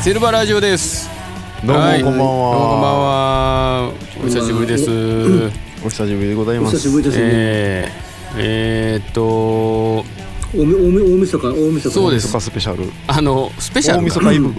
[0.00, 1.10] はいセルバラジオです。
[1.62, 2.02] どうもはい。
[2.02, 3.92] こんばんは、どうもこんばんは。
[4.22, 4.88] お久しぶりです。
[5.84, 6.76] お久しぶりでございおます。
[6.76, 7.22] 久しぶりですね。
[7.26, 10.04] えー、えー、っとお
[10.54, 11.94] みおみ大晦日大晦日。
[11.94, 12.32] そうです。
[12.32, 12.90] 大晦日スペシャル。
[13.08, 14.04] あのスペシャ大ルな。
[14.08, 14.54] 晦日イブ。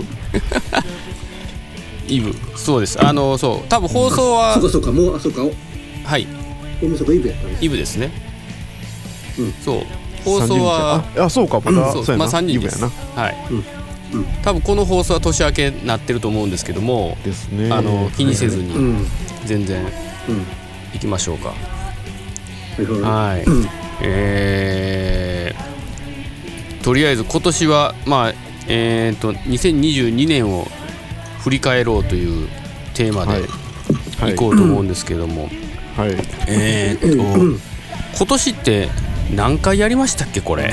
[2.07, 2.35] イブ。
[2.55, 3.03] そうです。
[3.03, 3.67] あのそう。
[3.67, 4.91] 多分放送そうはかそうか。
[4.91, 5.43] もうあそうか。
[5.43, 5.51] お
[6.03, 6.27] はい。
[6.83, 7.57] 大晦日イブやったね。
[7.59, 8.11] イブですね、
[9.39, 9.53] うん。
[9.65, 9.81] そう。
[10.23, 11.59] 放送は30日ああそうか。
[11.65, 12.05] まだ、そう。
[12.05, 12.77] そうやな、まあ3人です。
[12.77, 13.23] イブやな。
[13.23, 13.35] はい、
[14.11, 14.19] うん。
[14.19, 17.71] うん多分この放送は年明けになってると思うんですけどもですね。
[17.71, 18.73] あの気にせずに
[19.45, 19.89] 全然は
[20.93, 21.53] 行きましょうか、
[22.79, 23.45] いはい。
[24.01, 25.71] えー
[26.83, 28.33] とりあえず今年はまあ
[28.67, 30.67] えっ、と2022年を
[31.43, 32.49] 振り返ろうという
[32.93, 33.41] テーマはい。
[33.41, 33.47] で
[34.19, 34.35] はい。
[34.35, 35.49] 行こうと思うんですけども、
[35.95, 36.15] はい。
[36.47, 37.59] えっ、と、うん。
[38.17, 38.89] 今年って
[39.35, 40.71] 何回やりましたっけこれ？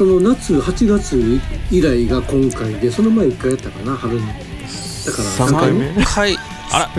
[0.00, 4.22] その夏8月以来が今回でその前一回やったかな春に。
[4.22, 5.92] だから三回目？
[5.92, 6.36] 三回
[6.72, 6.90] あら。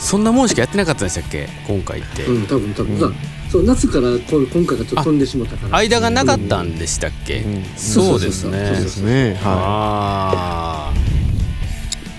[0.00, 1.46] そんなもんしかやってなかったんでしたっけ？
[1.68, 3.00] 今回って、うん多分多分、うん。
[3.00, 3.10] さ
[3.50, 5.76] そう夏からこう今回がちょっと飛んでしまったから。
[5.76, 7.64] 間がなかったんでしたっけ、うん。
[7.76, 8.66] そうですね。
[8.76, 9.34] そうですね。
[9.42, 10.94] はあ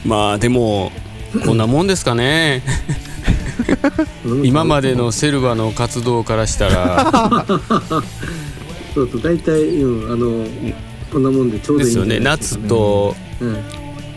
[0.06, 0.08] ー。
[0.08, 0.92] まあでも
[1.44, 2.62] こんなもんですかね。
[4.24, 4.46] うん。
[4.46, 7.46] 今までのセルバの活動からしたら
[8.94, 10.46] そうそう大体うんあの
[11.12, 12.20] こんなもんでちょうどいいですよね。
[12.20, 13.64] 夏とうん。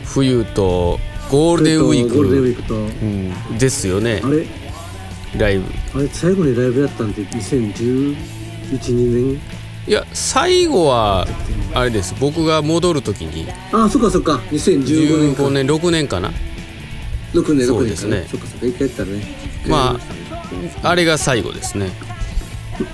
[0.05, 0.99] 冬と
[1.31, 2.75] ゴールデンウィゴールデンウィーークと。
[2.75, 4.23] い、うん、クですよね。
[4.25, 4.47] あれ？
[5.39, 5.65] ライブ。
[5.95, 8.17] あれ最後にライブやったんって2011、
[8.70, 9.41] 2年？
[9.89, 11.27] いや最後は
[11.75, 12.15] あれです。
[12.19, 13.51] 僕が戻る時に。
[13.73, 14.36] ああそっかそっか。
[14.51, 15.42] 2015年か。
[15.42, 16.31] 15年6年かな。
[17.33, 17.67] 6年6年か。
[17.67, 18.27] そうですね。
[18.31, 19.23] そっかそっか一回やったらね。
[19.69, 19.98] ま
[20.83, 21.91] ああれが最後ですね。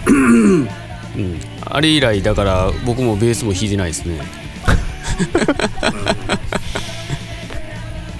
[0.08, 4.20] うんあれ以来だから僕もベースも弾いてないですね。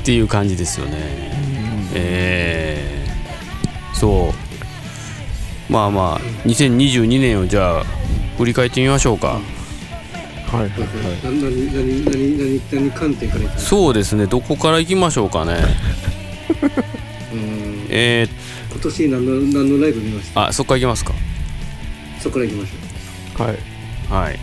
[0.03, 0.97] っていう感じですよね。
[1.94, 4.32] えー、そ
[5.69, 5.72] う。
[5.72, 7.84] まあまあ2022年をじゃあ
[8.36, 9.41] 振り返ってみましょうか。
[10.53, 10.78] はいはいはい。
[10.78, 10.86] は
[11.24, 15.56] 何何何何何何観点からいくそうですねどこから行きましょうかね
[17.32, 18.28] うんえ
[18.70, 21.14] 今年何の何のライブ見ましたー、あそっから行きますか
[22.20, 22.81] そこから行きましょうい
[23.47, 23.58] はい。
[24.10, 24.38] はい。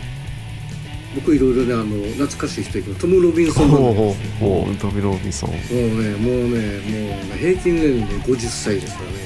[1.16, 1.84] 僕いろいろねあの
[2.14, 4.76] 懐かしい人いるトム・ロビンソンなんでほうほうほうほう。
[4.76, 5.50] トビロビンソン。
[5.50, 9.18] もうねもうねもうね平均年齢50歳ですからね。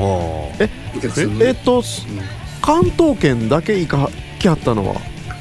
[0.00, 1.82] おーお客さんのええっとうん。
[2.62, 4.96] 関東圏だけ行か来はったのは？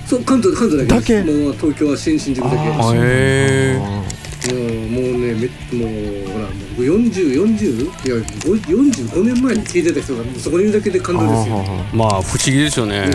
[0.06, 1.24] そう関東関東だけです。
[1.24, 1.32] だけ？
[1.46, 2.94] もう東京は新新宿だけあー。
[2.96, 5.86] へーもうもうねめも
[6.30, 8.16] うほらもう4040いや
[8.46, 11.58] ご45年前に聞いてた人がそこにいるだけで感動ですよ。
[11.94, 13.12] まあ不思議ですよね。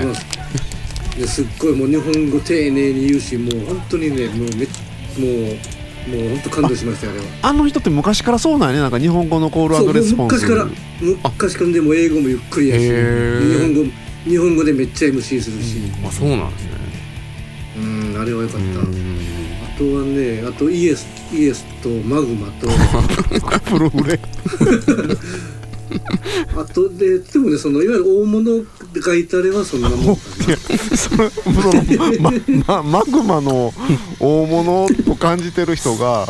[1.15, 10.33] すですっごいもう日本語丁寧に言うしもう本当にねもうめもうもう本当感動しましたよあれはあの人って昔からそうなんやねなんか日本語のコールそうレスポンス。
[10.33, 10.67] 昔から
[11.01, 13.85] 昔からでも英語もゆっくりやし日本語
[14.25, 15.79] 日本語でめっちゃ MC するし。
[16.05, 16.71] あそうなんですね。
[17.77, 19.42] うんあれはよかった
[19.83, 22.69] とはねあとイエスイエスとマグマと。
[23.69, 24.21] プログレ
[26.57, 30.57] あとででもねそのいわゆる大物がいたれはそんなもんかな。
[30.97, 31.61] それその
[32.65, 33.75] ままマグマの
[34.21, 36.29] 大物と感じてる人が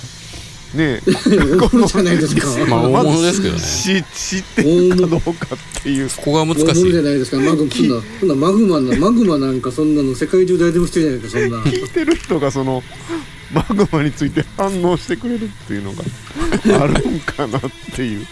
[0.74, 12.82] ね大物じゃないですかまあ大物ですけどねし知ってるかどうかっていうここが難しい大物じゃないですかマグそんなそんなマグマなマグマなんかそんなの世界中誰でも知ってるじゃないですかそんな聞いてる人がその
[13.52, 16.02] マグマについて反応してくれるっていうのが
[16.82, 17.60] あるんかなっ
[17.94, 18.26] ていう、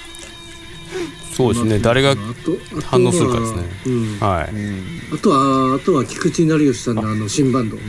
[1.32, 1.78] そうですね。
[1.78, 2.14] 誰が
[2.84, 3.62] 反応するかですね。
[3.86, 4.18] うん。
[4.18, 4.54] はい。
[4.54, 5.00] うん。
[5.14, 7.14] あとはあとは菊池成吉さんのあ。
[7.14, 7.76] の新バンド。
[7.76, 7.80] あ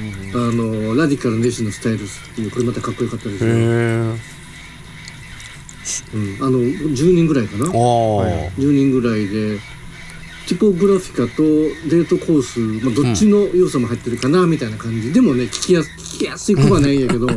[0.54, 4.18] のラディカルネシのスタイルズっていうこれまたかっこよかったですへよ、え
[6.13, 7.66] うん、あの10人ぐらいかな。
[7.66, 9.60] ああ10人ぐらいで
[10.47, 11.43] ティポグラフィカと
[11.89, 17.27] デートコース、まあ、どっちの要素も入ってるかなみたいな感じ、でもね聞きやす聞きやすい子はないんやけど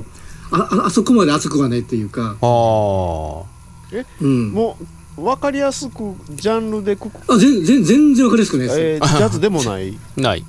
[0.51, 3.45] あああそこまで熱くはないっていうか、ああ
[4.21, 4.77] うん、も
[5.17, 8.81] う分かりやすくジャンルでくく、あ全全全然わかりやすくないです。
[8.81, 9.97] よ、えージャズでもない？
[10.17, 10.45] ない。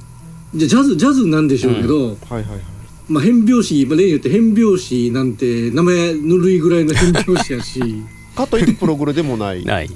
[0.55, 2.61] じゃジャズジャズなんでしょうけど、はいはいはい。
[3.07, 8.03] まあ、変拍子、まあ、例によって変拍子なんて名前ぬるいぐらいの変拍子やし。
[8.35, 9.63] かといってプログレでもない。
[9.63, 9.89] ない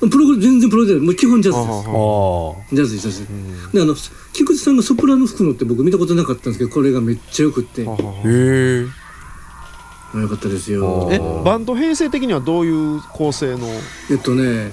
[0.00, 2.76] プログ全然プログラムもう基本ジャズです。
[2.76, 3.32] ジャズジャズです。
[3.32, 3.94] うんであの
[4.32, 7.82] 菊池さんがソプラノ吹くのって僕見たことなかったんですけどこれがめっちゃよくって。
[7.82, 8.86] へえ
[10.28, 11.08] かったですよ。
[11.12, 13.66] えバンド編成的にはどういう構成の？
[14.10, 14.72] えっとねえ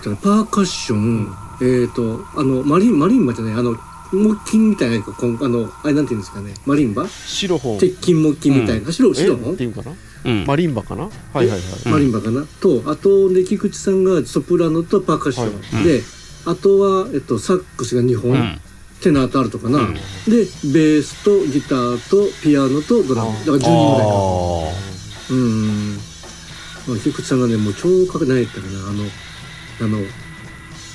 [0.00, 3.76] っとねパーカッション、えっとあのマリンマリンバじゃないあの
[4.12, 6.54] 木琴みたいなこんあのあれなんていうんですかね。
[6.66, 7.08] マリンバ？
[7.08, 7.78] 白本。
[7.78, 9.54] 鉄筋木琴みたいな、白え白本？
[9.54, 9.90] っていうかな？
[9.90, 9.96] うん
[10.46, 11.04] マリンバかな？
[11.04, 11.60] はいはいはい。
[11.88, 15.84] マリンバかな、とあとで菊池さんがソプラノとパーカッション、はい。
[15.84, 16.02] で
[16.44, 18.60] あとは、えっと、サックスが2本、うん。
[19.00, 19.94] テナーとアルトかな、うん。
[19.94, 20.00] で
[20.72, 23.32] ベースとギターとピアノとドラム。
[23.40, 24.72] だから10人ぐらいかあ
[25.30, 25.96] うん
[26.88, 29.04] まあ菊池さんがねもう超かけないやったかなあの
[29.80, 29.98] あの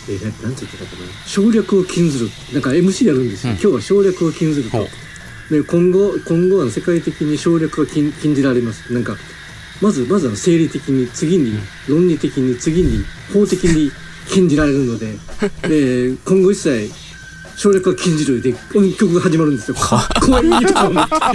[0.09, 1.27] えー、なんて言ってたかな。
[1.27, 2.29] 省略を禁ずる。
[2.53, 3.59] なんか MC やるんですよ、うん。
[3.59, 4.77] 今日は省略を禁ずると。
[4.77, 4.87] ほ
[5.51, 8.93] で今後今後は世界的に省略が禁禁じられます。
[8.93, 9.17] なんか
[9.81, 11.59] まずまずは生理的に次に
[11.89, 13.03] 論理的に次に
[13.33, 13.91] 法的に
[14.29, 15.17] 禁じられるので
[15.67, 16.89] で今後一切
[17.57, 19.75] 省略が禁じるで音曲が始まるんですよ。
[19.75, 21.33] かっこいいと思ってか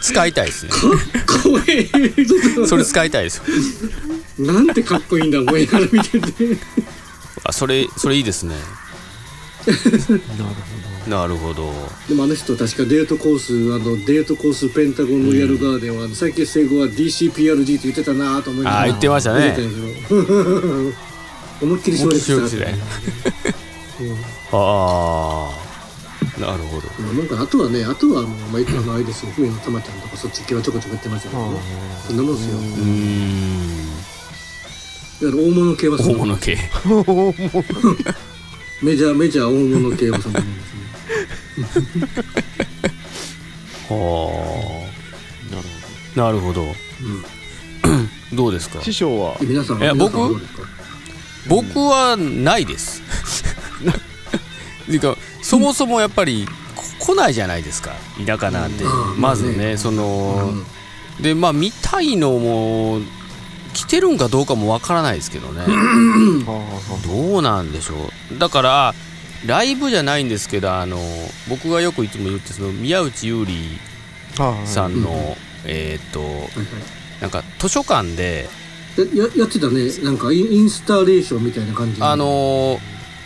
[0.00, 0.70] 使いたいですね。
[0.72, 3.42] っこいいそれ使いたいです。
[4.38, 6.56] よなんてかっこいいんだ思いながら見てて。
[7.42, 8.54] あそれそれいいですね。
[9.66, 11.72] なるなるほど。
[12.08, 18.82] でもあの人確かデートコースあのデートコースペンタゴンロイヤルガーデンは、再結成後は DCPRG って言ってたなと思いながら。
[18.82, 19.56] ああ言ってましたね。
[21.62, 22.34] 思いっきり省略した。
[22.36, 26.88] なと思ってああなるほど。
[26.98, 31.60] うんなんかあとはねあとはあの、まあ、あのあれですよ上野たまちゃんとかそっち系はちょこちょこやってましたけどね
[32.06, 32.58] そんなもんですよ。
[32.58, 33.92] うーん。
[35.22, 36.58] だから大物系はそ大う物系。
[38.82, 40.80] メジャーメジャー大物系はそんなもんですね
[43.88, 43.94] は
[46.16, 46.62] なるほど。
[46.62, 47.60] あなる
[47.90, 48.36] ほど。
[48.36, 48.80] どうですか？
[48.82, 49.36] 師匠は？
[49.38, 50.62] で皆さんいや皆さんは僕どうですか？
[51.48, 53.02] 僕はないです。
[53.82, 53.84] っ
[54.86, 56.46] ていうかそもそもやっぱり
[56.98, 57.92] こ来ないじゃないですか。
[58.24, 58.84] 田舎なんて。
[58.84, 59.20] うん。
[59.20, 60.54] まずねその
[61.20, 63.00] でまあ見たいのも
[63.74, 65.62] 来てるんかどうかもわからないですけどね。
[65.62, 65.66] は
[66.46, 66.50] あ
[66.92, 66.98] は
[67.30, 68.38] どうなんでしょう。
[68.38, 68.94] だから
[69.46, 70.98] ライブじゃないんですけどあの
[71.48, 73.52] 僕がよくいつも言ってその宮内優里
[74.38, 75.16] あはあさんの、うん
[75.64, 76.46] えっ、とはいはい
[77.20, 78.48] なんか図書館で
[78.96, 79.88] やややってたね。
[80.02, 82.78] なんかインインスタレーションみたいな感じであのー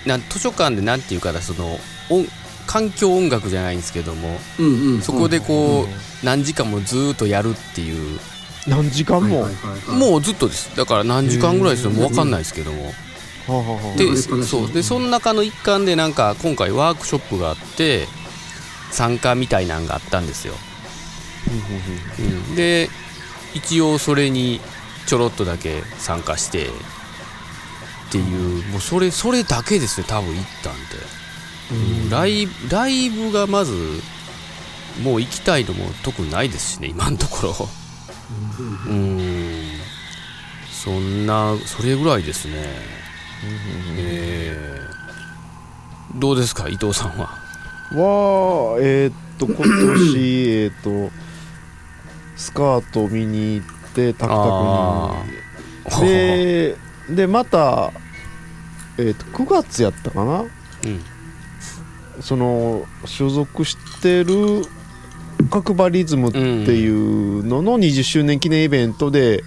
[0.06, 1.78] なん図書館でなんていうかなその
[2.08, 2.26] 音
[2.66, 5.02] 環境音楽じゃないんですけどもうんうん。
[5.02, 5.86] そこでこう
[6.24, 8.20] 何時間もずーっとやるっていう。
[8.68, 9.98] 何時間も、はいはいはいはい。
[10.10, 10.76] もうずっとです。
[10.76, 12.92] だから何時間ぐらいですよもう分かんないですけども
[13.96, 14.72] でそう。
[14.72, 18.06] でその中の一環でなんか今回ワークショップがあって
[18.90, 20.54] 参加みたいなんがあったんですよ、
[22.18, 22.88] うん、で
[23.54, 24.60] 一応それに
[25.06, 26.68] ちょろっとだけ参加してっ
[28.10, 32.10] ていうもうそれそれだけですね多分行ったんで、うん。
[32.10, 33.72] ライブライブがまず
[35.02, 37.54] もう行きたいのも特にないですしね今のところ。
[38.88, 39.62] うん。
[40.70, 43.05] そんなそれぐらいですね
[43.98, 44.86] えー
[46.18, 47.26] どうですか伊藤さんは？
[47.92, 49.68] はえーっと今年
[50.64, 51.10] えーっと
[52.36, 55.22] スカートを見に行ってタクあ
[55.84, 56.10] タクに。
[56.10, 56.76] で
[57.10, 57.92] でまた
[58.98, 60.40] えーっと9月やったかな？
[60.40, 60.50] うん。
[62.22, 64.62] その所属してる
[65.50, 69.44] 角張リズムっていうのの20周年記念イベントで、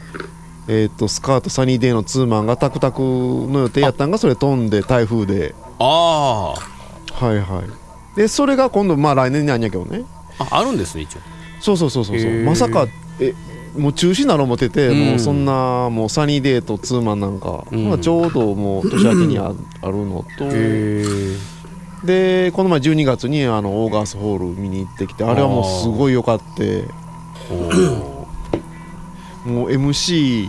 [0.71, 5.55] えーっとスカートサニーデーのツーマンがタクタクの予定やったんがそれ飛んで台風で。
[5.79, 6.53] あ
[7.11, 8.15] はいはい。
[8.15, 10.05] でそれが今度まあ来年になんやけどね。
[10.37, 11.19] ーああるんですね一応。
[11.59, 12.31] そうそうそうそうそう。
[12.43, 12.87] まさか
[13.19, 13.33] え
[13.75, 15.09] もう中止なの思ってて、うん。
[15.09, 17.89] もうそんなもうサニーデーとツーマンなんか、うん。
[17.89, 20.45] まあちょうどもう年明けにああるのと。
[22.05, 26.85] でこの前12月にあのオーガースホール見に行ってきてあれはもうすごい良かって
[29.45, 30.47] もう MC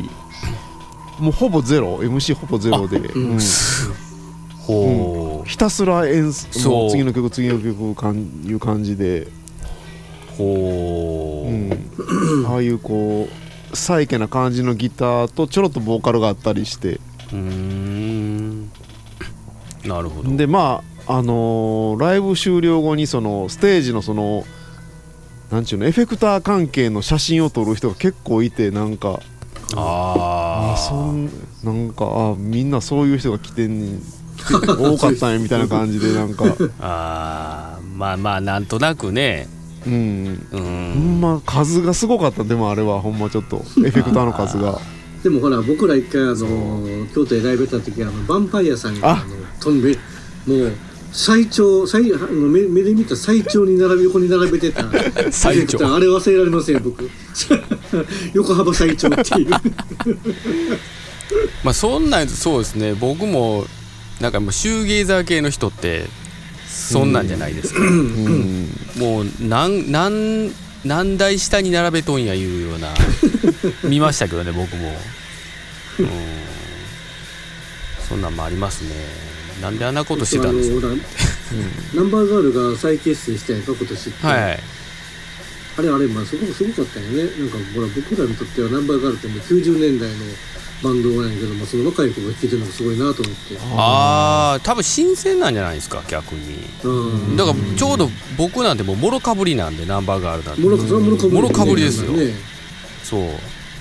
[1.21, 3.33] もうほぼゼロ MC ほぼゼロで、うん。
[3.33, 3.39] うん。
[4.67, 9.31] ほひたすら演奏次の曲次の曲かんいう感じで、う
[10.37, 13.29] ほう、うん、ああいうこ
[13.73, 16.95] うサイケな感じのギターとちょろっとボーカルがあったりして。
[16.95, 18.71] うーん。
[19.85, 20.37] なるほど。
[20.37, 24.45] でまああのーライブ終了後にそのステージのその
[25.50, 29.21] なんちゅうのエフェクター関係の写真を撮る人が結構いてなんか。
[29.76, 31.30] あああそん
[31.62, 36.45] なんかあみんなそういう人が来てん来て多かったんやみたいな感じでなんか。
[36.80, 37.97] あー。
[37.97, 39.49] まあまあなんとなくね。
[39.87, 40.47] うん。
[40.52, 43.64] うほんんま数がすごかったでもあれはほんまちょっと。
[43.85, 44.80] エフェクターの数が。
[45.23, 46.37] でもほら僕ら一回あの
[47.14, 49.23] 京都でライブやった時あのヴァンパイアさんがああの
[49.61, 49.99] 飛んで
[50.47, 50.73] もう
[51.12, 54.85] 最長最あの目目で見た最長に並び横に並べてた。
[55.31, 55.79] 最長。
[55.95, 57.11] あれ忘れられません僕。
[58.33, 59.50] 横幅最長っていう。
[61.64, 62.95] まあそんなんそうですね。
[62.95, 63.67] 僕も
[64.21, 66.07] なんかもうシューゲイザー系の人って
[66.69, 68.69] そんなんじゃないですか、うん。
[68.97, 70.52] もう何何
[70.85, 72.88] 何台下に並べとんやいうような
[73.83, 74.97] 見ましたけどね僕も。
[75.99, 76.07] うん。
[78.09, 78.90] そんなんもありますね
[79.61, 80.87] なんであんなことしてたんですか？
[80.87, 81.02] あのほら
[81.95, 84.61] ナンバーガールが再結成したやんか今年って、はい。
[85.79, 87.23] あれあれまあすごくすごかったよね。
[87.25, 90.17] なんかほら僕らにとってはナンバーガールってもう90年代の
[90.83, 93.57] バンドなんやけどもその若い子が弾けてるのがすごいなと思って。
[93.76, 96.64] ああ多分新鮮なんじゃないですか逆に。
[96.85, 96.88] う
[97.33, 97.37] ん。
[97.37, 100.62] だからちょうど僕なんてもうもろかぶりなんでナンバーガールなんて。
[101.29, 102.33] もろかぶりですよね。
[103.05, 103.29] そう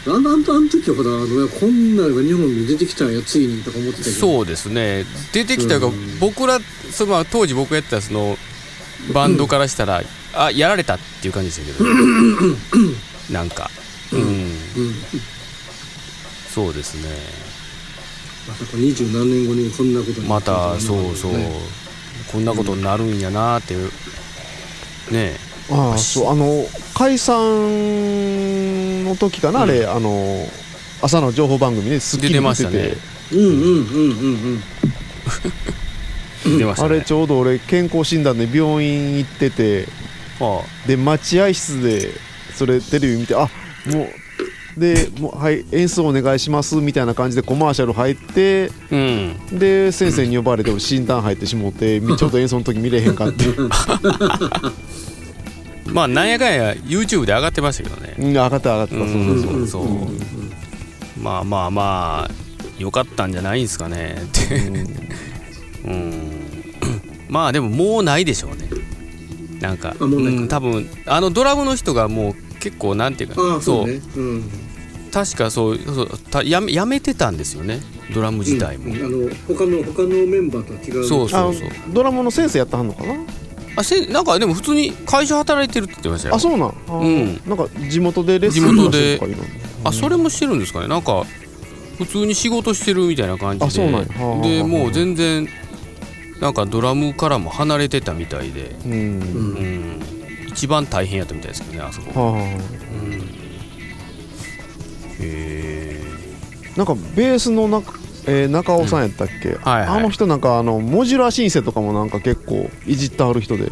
[0.06, 4.16] あのあの時はほらあのこんなのが日本に出てきたんやついにとか思ってたけど。
[4.16, 5.06] そうですね。
[5.34, 6.20] 出てきたが、うん。
[6.20, 6.60] 僕ら
[6.92, 8.38] そのまあ当時僕やってたその
[9.14, 10.02] バンドからしたら、
[10.34, 13.34] あやられたっていう感じでしたけど。
[13.34, 13.70] なんか。
[14.14, 14.54] うん、うん。
[16.54, 17.10] そうですね。
[18.48, 21.52] まさか二十何年後にこんなことになまたそうそう、ね
[22.32, 23.92] こんなことになるんやなっていう。
[25.12, 27.36] ねああそうあの解散
[29.06, 30.46] の時かな、あれあの
[31.02, 32.78] 朝の情報番組で『スッキリ』出てまに出てて。
[32.96, 34.62] したねうんうんうん。
[36.46, 36.58] うん。
[36.58, 36.96] 出ましたね。
[36.96, 39.88] あれちょうど俺健康診断で病院行ってて
[40.40, 42.10] はで待合室で
[42.56, 43.50] それテレビ見てあ
[43.88, 44.08] も
[44.78, 49.60] うでもうはい演奏お願いしますみたいな感じでコマーシャル入ってあうん。
[49.60, 53.46] で先生に呼ばれて俺診断入ってしもってみちょっと演奏の時見れへんかって
[55.94, 58.16] まあなんやかんや YouTube で上がってましたけどね。
[58.18, 58.96] うん上がった上がった。
[58.96, 59.54] そうそうそう。
[59.54, 59.86] うんそう。
[61.22, 64.18] まあまあまあよかったんじゃないんですかね。
[64.24, 64.56] って
[65.86, 66.32] うん。
[67.28, 68.70] まあでももうないでしょうね。
[69.60, 73.88] なんかうないかん多分あのドラムの人がもう結構なんていうかああそう。
[73.88, 74.02] ね。
[74.16, 74.50] うん。
[75.12, 77.82] 確かそうそうたやめやめてたんですよね。
[78.14, 78.94] ドラム自体も、うん。
[78.94, 81.08] あの他の他のメンバーとは違う。
[81.08, 81.68] そうそうそう。
[81.68, 83.16] あドラムの先生やったはんのかな？
[83.80, 86.36] あせなんかでも普通に会社働いてるって言ってましたよ。
[86.36, 86.76] あそうなん。
[87.02, 87.42] うん。
[87.48, 89.16] なんか地元でレッスン地元で。
[89.18, 89.44] とかいるの。
[89.86, 90.88] あそれもしてるんですかね。
[90.90, 91.24] なんか
[91.98, 93.66] 普通に仕事してるみたいな感じで。
[93.66, 94.08] あそうなんや。
[94.22, 95.48] はあでもう全然
[96.42, 98.92] なんかドラムからも離れてたみたいで、うん。
[98.92, 100.00] ううん。
[100.00, 100.02] ん、
[100.50, 102.50] 一番大変やったみたいですけどねあそこ、はあはうん、へ
[105.22, 106.02] え
[106.76, 107.94] あなんかベースの中
[108.30, 109.88] えー中尾さんやったっけ、はいはい。
[109.88, 113.72] あの人なんかあのモジュラーシンセとかもなんか結構いじってはる人で。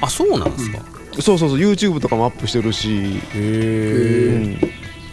[0.00, 0.78] あそうなんですか、
[1.20, 4.66] そうそうそう YouTube とかもアップしてるし、へうえ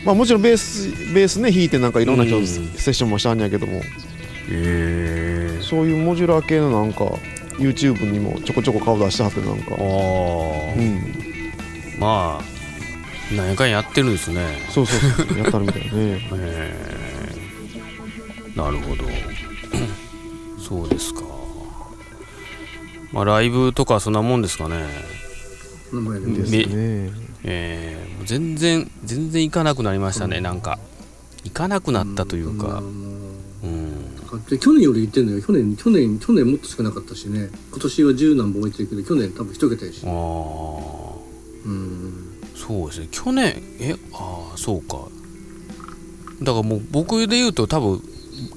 [0.04, 0.06] ん。
[0.06, 3.78] まあ、もちろんベースベースね弾いてなんかいろんな人セッションもしたんやけども。
[3.78, 3.82] へ
[4.50, 7.06] えそういうモジュラー系のなんか
[7.58, 9.72] YouTube にもちょこちょこ顔出してはってなんか。
[9.72, 11.16] ああ、うん。
[11.98, 12.44] まあ
[13.36, 14.46] 何やかんやってるんですね。
[14.70, 15.38] そうそうそう。
[15.40, 15.90] やったるみたいね。
[15.92, 17.05] へえ
[18.56, 19.04] なるほど。
[20.60, 21.22] そうですか。
[23.12, 24.88] まあライブとかそんなもんですかね。
[25.92, 26.66] でですね。
[27.44, 30.80] えー全然全然行かなくなりましたね、なんか。
[31.44, 32.82] 行かなくなったというか。
[33.64, 33.94] うん。
[34.50, 35.42] で去年より言ってんのよ。
[35.42, 37.50] 去年去年去年もっと少なかったしね。
[37.72, 40.02] 今年は10何本置いてるけど去年多分一桁やし。
[40.06, 40.12] ああ
[41.66, 42.14] うん。
[42.56, 43.08] そうですね。
[43.12, 44.98] 去年えああそうか。
[46.42, 48.02] だからもう僕で言うと多分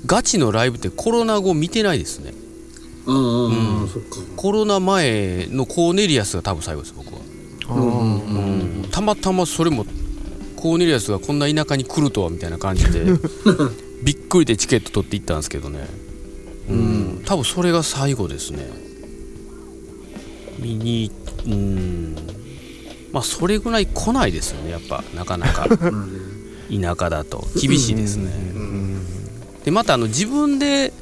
[0.06, 2.32] ガチのライブってコロナ後見てないですね。
[3.06, 4.16] うんそっか。
[4.36, 7.20] コロナ前のコーネリアスが多分最後です僕は、
[7.70, 7.84] あう
[8.84, 9.86] んたまたまそれも
[10.56, 13.04] コーネリアスがこんな田舎に来るとはみたいな感じで
[14.02, 15.86] びっくりでチケット取って行ったんですけどね。
[16.68, 18.68] うん、多分それが最後ですね。
[20.58, 21.10] 見に
[21.46, 22.16] うん。
[23.12, 25.66] まあそれぐらい来ないですよねやっぱなかなか。
[25.68, 27.46] 田舎だと。
[27.58, 28.30] 厳しいですね。
[28.54, 28.87] うん
[29.64, 30.92] でまたあの自分で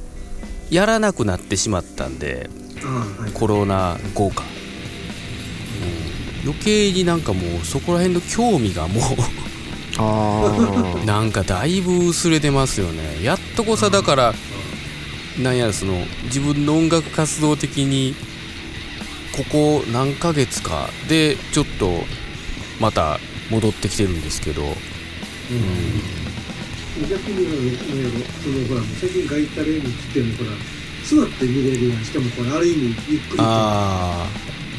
[0.71, 2.51] やらなくなってしまったんで
[3.35, 4.45] コロナ後か、
[6.43, 9.01] うん、余計になんかもうそこら辺の興味がも
[9.99, 13.23] あう なんかだいぶ薄れてますよね。
[13.23, 14.35] やっとこさだから
[15.39, 15.95] なんやその
[16.25, 18.15] 自分の音楽活動的に
[19.37, 22.05] ここ何ヶ月かでちょっと
[22.81, 23.21] また
[23.51, 24.63] 戻ってきてるんですけど、
[27.05, 30.51] 逆になんやろそのほら最近ガイタレに来てもほら
[31.05, 33.43] 座って見れるやんしかもこれある意味ゆっくりと。
[33.43, 34.27] あ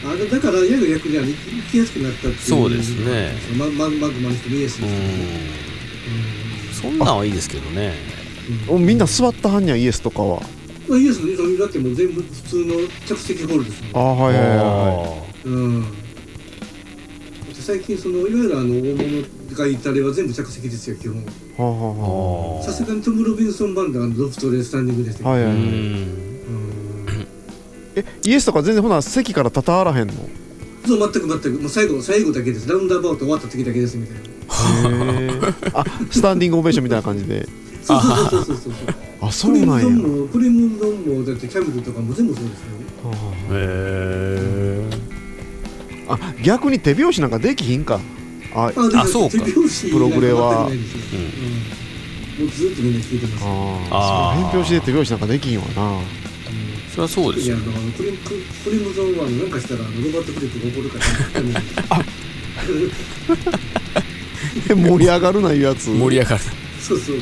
[0.06, 1.34] あれだからやが逆にあの行
[1.72, 2.38] きやすくなったっていう。
[2.38, 3.32] そうですね。
[3.58, 4.96] ままマグマの人見やすいあうで
[6.74, 6.96] すけどん。
[6.96, 7.94] そんなんはいいですけどね。
[8.70, 10.42] あみんな座ったはんにゃイエスとかは？
[10.88, 13.92] まあイエスのだってもう全部普通の着席ホールですもん。
[13.96, 15.86] ああはいはいはいはうん。
[17.54, 19.24] 最近そのいわゆるあの大物
[19.56, 21.18] がいたれは全部着席ですよ基本。
[21.18, 21.26] い
[21.58, 22.64] はあはあ。
[22.64, 25.24] さすがにトム・ロビンソンバンドはロフトでスタンディングでしたけ？
[25.24, 25.54] ど、あはいはい。
[25.54, 25.64] はい
[27.96, 30.14] えイエスとか全然ほな席から立たらへんの？
[30.86, 31.50] そう全く全く。
[31.62, 32.70] もう最後最後だけです。
[32.70, 34.22] ラウンドアバウト終わった時だけですみたいな。
[34.22, 35.30] へえ。
[35.74, 37.48] あスタンディングオベーションみたいな感じで。
[37.82, 38.74] そうそうそうそうそうそう。
[39.22, 39.84] あそうなんや。
[39.84, 42.68] プリムゾンもプリムゾンもだってキャメルとかも全部そうですよ。
[43.04, 43.14] は
[43.52, 43.56] へ
[44.84, 44.90] え。
[46.10, 48.00] ああ逆に手拍子なんかできひんか
[48.58, 48.72] あ
[49.02, 49.38] あそうか。
[49.92, 50.70] プログレは。
[52.40, 53.44] もうずっとみんな聞いてます。
[53.46, 53.48] あ
[53.92, 54.42] あー。
[54.50, 56.02] ーそう返拍子で手拍子なんかできひんわな。
[56.94, 57.58] そりゃそうですよ。
[57.58, 58.30] いやあのプリプ
[58.64, 62.04] プリムゾンはなんかしたらロバート・フリップが怒るから
[64.70, 65.90] え盛り上がるないうやつ。
[65.90, 66.42] 盛り上がる。
[66.82, 67.18] そうそう。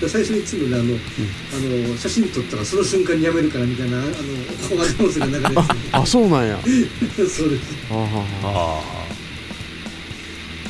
[0.00, 0.84] で最初にいつもねあの、
[1.86, 4.06] あの写真撮ったらその瞬間にやめるからみたいなあの
[4.68, 5.46] コマダンスが流れて
[5.92, 6.56] あそうなんや。
[6.56, 6.70] て
[7.28, 7.62] そうです。
[7.90, 9.01] あー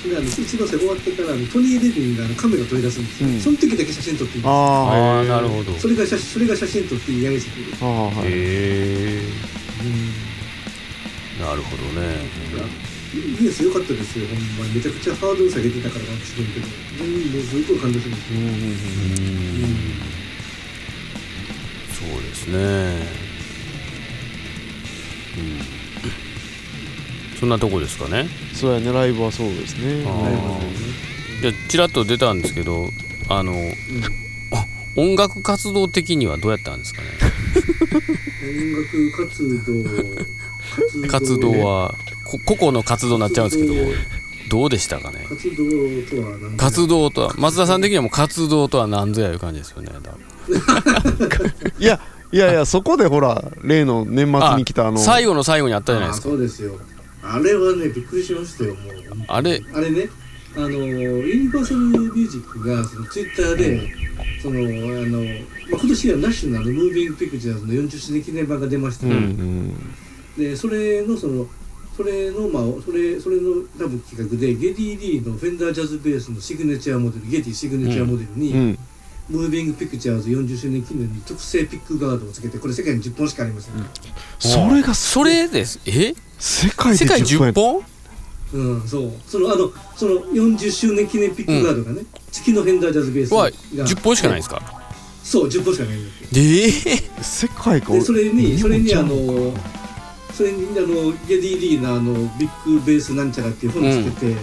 [0.09, 3.41] であの一ノ瀬終わってからあのトニー・レビンがあのカメラ取り出すんですよ、うん。
[3.41, 5.23] その時だけ写真撮っていいんですーあー。
[5.23, 5.73] あなるほど。
[5.79, 7.73] それが写それが写真撮っていいやりすぎる。
[7.79, 8.27] はあはあはい。
[8.27, 9.23] へえ
[11.41, 12.19] なるほどね。
[13.41, 14.75] イエス良かったですよほんまに。
[14.75, 16.67] めちゃくちゃハードル下げてたからかもしれんけど
[17.05, 18.73] うんもうすごい感動しましたうんうんうんうん。
[21.93, 22.59] そうですね。
[25.39, 25.41] う
[25.79, 25.82] ん
[27.43, 28.29] そんなとこですかね。
[28.55, 30.05] そうやねライブはそうですね。
[30.07, 30.23] あー。
[30.23, 30.77] なりますよね。
[31.43, 32.89] いやちらっと出たんですけど
[33.29, 33.53] あの、
[34.53, 37.09] あ音楽活動的にはどうやったんですかね。
[38.49, 39.65] 音楽活
[41.03, 43.75] 動活動はこ個々の活動になっちゃうんですけど
[44.49, 45.27] どうでしたかね。
[45.29, 45.65] 活動
[46.09, 46.57] とは何？
[46.57, 50.21] 活動とは松田さん的にはもう活動とは何ぞやいう感じですよね多分
[51.81, 51.99] いや
[52.31, 54.99] いやいやそこでほら例の年末に来たあの。
[54.99, 56.29] 最後の最後にあったじゃないですか。
[56.29, 56.79] あそうですよ
[57.23, 58.85] あれはねびっくりしましたよもう。
[59.29, 59.63] あれ？
[59.75, 60.09] あれね
[60.55, 63.91] あのユニバーサルミュージックがそのツイッターで、
[64.43, 64.63] そのあ
[65.07, 69.07] の、まあ、今年はナッショナルムービングピクチャーズの40周年記念版が出ました。
[69.07, 69.17] うんね、
[70.37, 70.45] うん。
[70.45, 71.47] でそれのその
[71.97, 78.79] それのまあそれそれの多分企画でゲディ・リーのフェンダージャズベースのシグネチャーモデルゲディシグネチャーモデルに、うん。
[79.31, 83.75] ムービングピクチャーズ40周年記念に特製ピックガードをつけてこれ世界に10本しかありません、
[84.39, 85.81] それがそれです。
[85.87, 86.13] え？
[86.43, 87.85] 世界で世界10本や10本？
[88.55, 89.13] うん、そう。
[89.29, 93.51] そのあのその40周年記念ピックガードがね、月のフェンダージャズベースはが
[93.87, 94.61] 10本しかないんですか？
[95.23, 96.29] そう10本しかないんですよ。
[96.35, 97.23] ええ。
[97.23, 99.55] 世界かでそれにそれにあの
[100.35, 104.35] それにあのゲディ・リーのあのビッグベースなんちゃらっていう本つけて、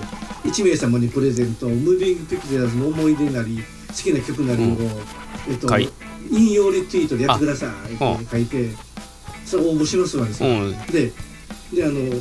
[0.47, 3.59] 1名様にプレゼントムービングピクチャーズの思い出なり
[3.89, 4.77] 好きな曲なりを、
[5.49, 5.89] えっとはい。
[6.31, 8.69] 引用リツイートでやってくださいってうん書いて
[9.45, 10.71] それ応募しますわですよ、うん。
[10.87, 11.11] で
[11.73, 12.11] であの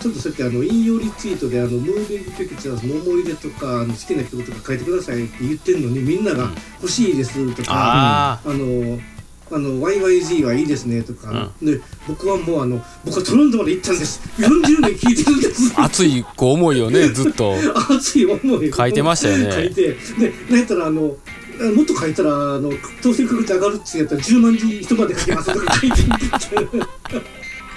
[0.00, 8.98] ちょっとそうやってあの引用リツイートであのムービングピクチャーズの思い出とかあの好きな曲とか書いてくださいって言ってるのにみんなが欲しいですとか、ああの
[9.50, 14.20] あの YYZ はいいですねとか、で僕はもうあの僕はトロントまで行ったんです。
[14.36, 15.72] 40年聴いてるんです。
[15.76, 17.54] あ 熱いこう思いをね ずっと
[17.90, 18.74] 熱い思いを。
[18.74, 19.50] 書いてましたよね。
[19.50, 21.16] 書いてでなんやったらあの
[21.60, 22.70] あもっと書いたらあの
[23.02, 26.02] 当選確率上がるってやったら10万字一晩で書けますとか書いて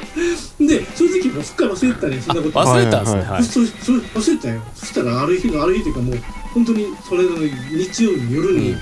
[0.60, 2.60] で正直もうすっかり忘れてたねそんなこと。
[2.60, 3.22] 忘れたんですね。
[3.22, 4.62] はいはいそそ忘れてたよ。
[4.76, 6.18] そしたらある日のある日というかもう
[6.54, 7.30] 本当にそれの
[7.72, 8.80] 日曜日の夜に、うん。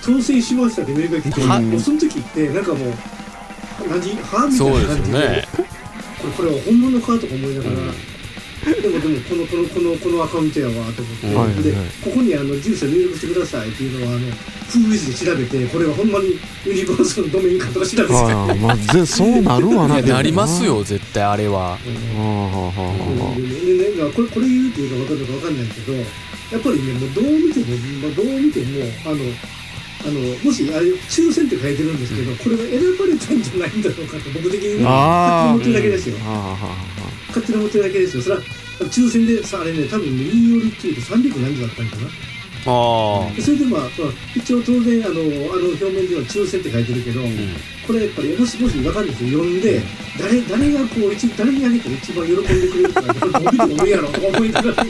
[0.00, 2.94] 当選しましたってメールが来て、はもうその時ってなんかもう
[3.88, 5.48] 何はみたそいうな感じでね。
[5.52, 7.76] これこれは本物かとか思いながら、
[8.64, 11.62] でもでもこのこのこのこのアカウントやわと思って、うんはいはい。
[11.62, 14.26] でここにあの住所入力してくださいっていうのはあの
[14.68, 21.78] フーウィズで調べてこれはほんまにユニバーサルのドメインかとか調べてああまあぜそうなるわな なりますよ絶対あれはあ
[22.16, 29.16] あはあはあはでねねこれこれ言うっていうか分かるか分かんないけどやっぱりねもうどう見ても、まあ、どう見てもあの
[30.06, 36.97] あのもしあれ抽選って書いてるんですけど、これが選ばれたんじゃないんだろうかと僕的に思ってるだけですよあはあはあは
[37.38, 38.22] 勝手に思ってるだけですよ。
[38.22, 38.42] それは
[38.90, 42.08] 抽選でさあれね多分ね引用リツイート300何十だったんかな。
[42.66, 43.90] あでそれでまあ、まあ、
[44.34, 47.32] 一応当然あのあの表面では抽選って書いてるけど、あうん。
[47.86, 49.38] これやっぱりもしもし分かるんですよ。
[49.38, 49.80] 読んで
[50.18, 54.86] 誰誰がこう一誰にあげて一番喜んでくれるか伸びてもいいやろとか思いながらっ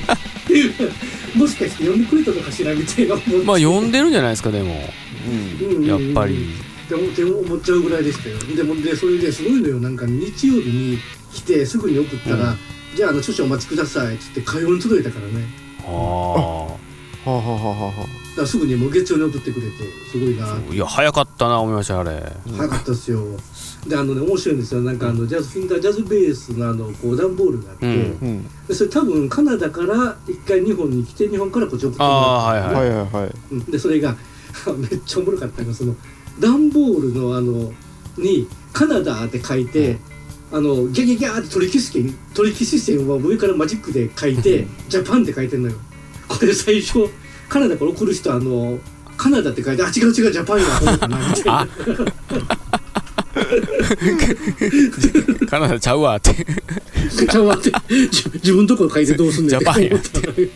[0.47, 4.75] ていうもしかして読んでくれたのかしらみたいなまあ読んでるんじゃないですかでも。
[5.61, 5.77] うん。
[5.77, 6.49] うんやっぱり。
[6.87, 8.39] って思っちゃうぐらいでしたよ。
[8.57, 9.79] でもでそれですごいのよ。
[9.79, 10.99] なんか日曜日に
[11.33, 12.59] 来てすぐに送ったら、うん。
[12.97, 15.47] じゃああの少々お待ちくださいっつって火曜に届いたからね。
[15.87, 15.99] あは
[16.37, 16.63] あ。
[16.65, 16.77] は
[17.27, 17.97] あはあはあはだ
[18.37, 19.73] からすぐにもう月曜に送ってくれて
[20.11, 20.77] すごいなあい。
[20.77, 22.23] や早かったな思いましたあれ。
[22.57, 23.23] 早かったですよ。
[23.87, 24.81] であのね面白いんですよ。
[24.83, 27.93] なんかあのジャズフィンガージャズベースのあのこう段ボールがあって、うん。
[27.93, 27.97] う
[28.33, 28.49] ん。
[28.67, 32.75] でそれ多分カナダから一回日本に来て日本からこっち送ってもらああはいはい。
[32.75, 33.33] はいはいはい。
[33.53, 33.65] うん。
[33.65, 34.17] でそれが
[34.79, 35.95] めっちゃおもろかったのがその
[36.41, 37.73] 段ボールのあの
[38.17, 39.99] にカナダって書いて、
[40.51, 45.77] あのギャギャギャーって取り消すけん取り消し線は上からマジックで書いてジャパンって書いてんのよ。
[46.27, 47.09] これ最初
[47.49, 48.79] カナダから送る人あの
[49.17, 51.19] カナダって書いてあ違う違うジャパンやみたいな
[55.49, 56.35] カナダちゃうわって。
[56.35, 57.73] ちゃうわって。
[57.89, 60.49] 自自分のところ書いてどうすんねんってジャパンや思ったのよ。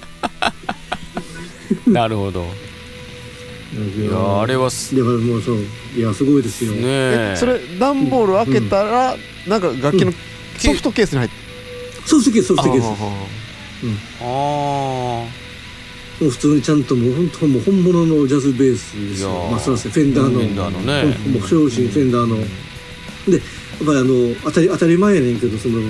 [1.87, 2.47] なるほど
[3.73, 5.57] いやあれはすだからもうそう。
[5.97, 7.33] いやすごいですよ、ねえ。
[7.35, 10.13] えそれ段ボール開けたら、なんか楽器の
[10.59, 11.37] ソフトケースに入って
[12.07, 12.93] そうすけそうすけですあ
[14.21, 14.25] あ
[16.21, 19.49] もう普通にちゃんともう本当もう本物のジャズベースですよ。
[19.51, 19.89] まあそうです。
[19.89, 20.31] ねフェンダーの。
[20.31, 21.15] フェンダーのね。
[21.25, 22.37] ほんもう正真フェンダーの。
[22.37, 22.43] で
[23.33, 25.81] やっぱりあの当たり当たり前やねんけどその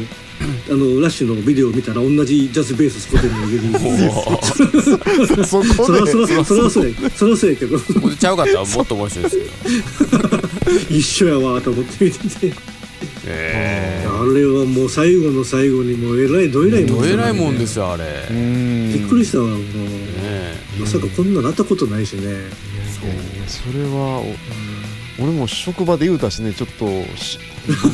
[0.71, 6.81] あのラッシュのビデオを見たら同じジャズベース使ってるの上にー そこそれはそでれはそれはそ
[7.17, 10.43] それはそうやけどこれちゃうかったらもっと面白いですけど。
[10.91, 12.19] 一緒やわと思って見て
[12.51, 12.53] て。
[13.25, 18.05] えあれはもう最後の最後にもうえらいどえらいえもんどえらいもんですよよあれ。
[18.31, 18.93] うねん。
[18.93, 19.61] びっくりしたわもう。
[20.23, 20.55] え。
[20.81, 22.23] まさかこんななったことないしね。
[22.23, 22.43] いやいや
[23.49, 24.25] それはお
[25.19, 27.39] 俺も職場で言うたしねちょっとし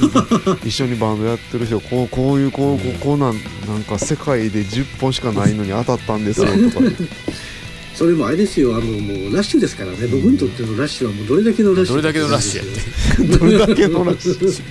[0.64, 3.34] 一緒にバンドやってる人こうこういうこうこうこうなん
[3.66, 6.86] なんか世界で10本しかないのに当たったんですよ とか。
[7.94, 10.06] それもあれですよあのもうラッシュですからね。
[10.06, 12.64] 僕にとってのラッシュはもうどれだけのラッシュどれだけのラッシュや？
[12.64, 14.62] って どれだけのラッシュ？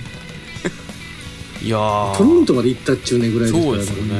[1.66, 2.16] いやー。
[2.16, 4.14] トロントまで行ったっちゅうねぐらいですからそうですよね。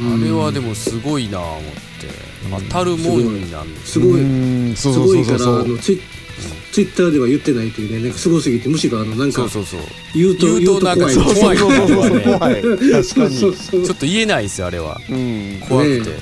[0.00, 0.22] うん。
[0.22, 1.70] あれはでもすごいなぁ思って。
[2.70, 4.20] 当たるもんなんですすごい。
[4.22, 4.24] う
[4.72, 4.74] ん。
[4.74, 5.34] そうすそうそうそう。
[5.34, 6.00] ごいからあのツイ
[6.72, 9.80] ツイッターでは言ってないというねなんかすごすぎてむしろあのなんかそうそうそう。
[10.14, 11.14] 言うと言うとなんか怖い。
[11.14, 11.56] そう怖い。
[11.56, 12.08] そうそうそう。
[12.10, 12.62] そう怖い。
[12.62, 13.82] 確かそうそうにそう。
[13.82, 15.00] ちょっと言えないですよあれは。
[15.08, 15.60] うん。
[15.68, 16.16] 怖くて、ね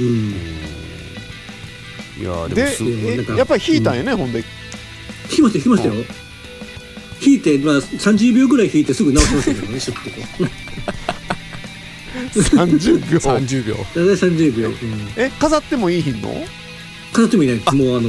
[0.00, 0.30] うん。
[2.20, 4.42] いやーででもすえなんかやっぱり引いたんやね、ほんで。
[4.42, 4.50] 弾
[5.30, 5.94] きました弾きましたよ。
[7.22, 10.10] 弾いてまあ30秒ぐらい弾いてすぐ直しましたけどね シュッと。
[10.10, 10.48] こ
[12.34, 13.74] う30秒30秒。
[13.74, 14.76] 大体30秒、うん、
[15.16, 16.46] え飾ってもいいの？
[17.12, 17.74] 飾ってもいないです。
[17.74, 18.08] もうあの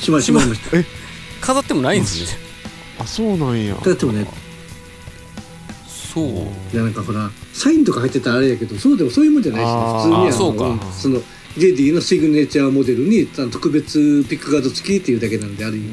[0.00, 0.46] しましまい。
[0.46, 0.76] ました。
[1.40, 2.40] 飾ってもないんですね。
[2.98, 3.74] あそうなんや。
[3.76, 4.26] 飾ってもね
[5.86, 6.24] そう。
[6.26, 9.96] いやなんかほらサインとか入ってたらあれやけどそうでもそういうもんじゃないし、あー。
[9.98, 10.66] 普通にあそうか。
[10.66, 10.92] ん。
[10.92, 11.20] その
[11.56, 15.86] レディのシグネチャーモデルにあの特別ピックガード付きっていうだけなんである意味、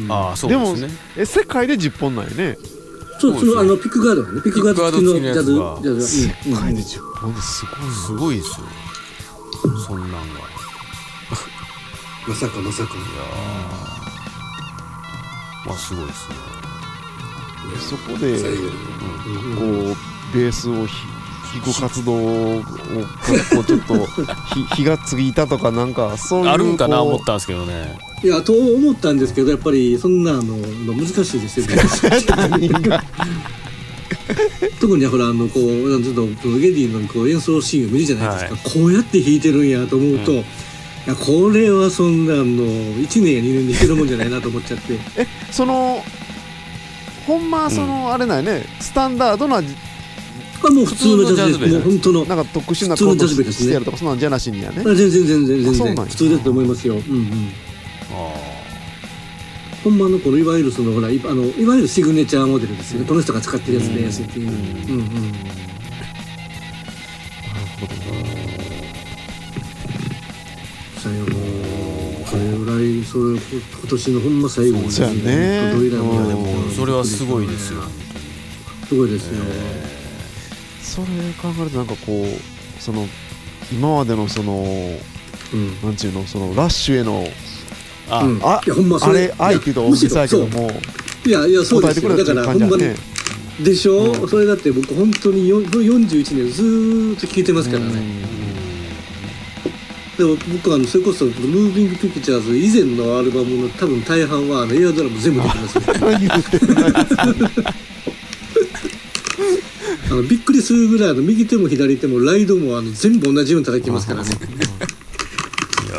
[0.00, 0.12] うん。
[0.12, 0.88] ああそうですね。
[1.16, 2.56] え世界で10本なんやね。
[3.18, 4.42] そうそのあのピックガードがね。
[4.42, 8.66] ピックガード付きのジャズジャズ世界でうんうん10本ですごいなすごいですよ
[12.26, 15.68] まさかまさかやー。
[15.68, 16.36] まあすごいですね。
[17.78, 18.36] そこでう
[19.54, 19.96] んこ
[20.32, 20.94] うベースをひ
[21.54, 24.06] 弾く活動をこうちょっと
[24.54, 27.98] ひ火がついたとかなんかそういうあるんかな思ったんですけどね。
[28.24, 30.56] いやと思ったんですけどやっぱりそんなあの
[30.94, 31.66] 難しいですよ
[32.34, 33.04] 何が
[34.80, 40.44] 特にほらあのこうちょっとゲディのこう演奏シーンを見るじゃないですか、こうやって弾いてるんやと思うと、うん
[41.06, 44.98] いやこれはそんなあの1年や2年で弾けるもんじゃないなと思っちゃって。
[45.16, 46.02] えその
[47.26, 48.66] ほんまその、あれなんやね。
[48.78, 49.60] スタンダードなあ
[50.70, 51.72] もう普通のジャズです。
[51.74, 54.80] もう本当のなんか特殊な普通のジャコードしてやるとかそんなんじゃなしにやね。
[54.80, 55.96] あ全然全然全然。
[55.96, 57.50] 普通だと思いますよ、うんうん、
[58.12, 58.32] あ
[59.84, 63.06] ほんまのこのいわゆるそのほらいあのいわゆるシグネチャーモデルですよね。
[63.06, 65.32] この人が使ってるやつで安いっていう、うんうん
[71.06, 75.72] さよもうそれぐらいそれ今年のほんま最後にそうやね。
[75.72, 77.82] どれぐらいうんまでもあそれはすごいですよ。
[78.88, 79.42] すごいですよ、
[80.80, 81.06] それ
[81.42, 83.06] 考えるとなんかこうその
[83.72, 84.64] 今までのその
[85.52, 85.80] うん。
[85.82, 87.24] なんちゅうのそのラッシュへの
[88.10, 88.40] あ、うん。
[88.42, 90.70] あいやほんまそあれれ愛っていうと大むしろげさやけども
[91.24, 92.70] いやいやそう答ですえてくれたっていうよだからほんまに。
[92.70, 92.96] 感じやね
[93.62, 94.28] でしょ、うん。
[94.28, 98.02] それだって僕本当によ41年ずーっと聞いてますからね、
[100.16, 106.60] でも僕はあのそれこそ「ムービング・ピクチャーズ」以前のアルバムの多分大半はあのエアドラム全部出てますようん言うて
[110.10, 114.30] あのびっくりするぐらいあの右手も左手もライドもあの全部同じように叩きますからね。
[114.30, 114.32] い
[115.90, 115.98] や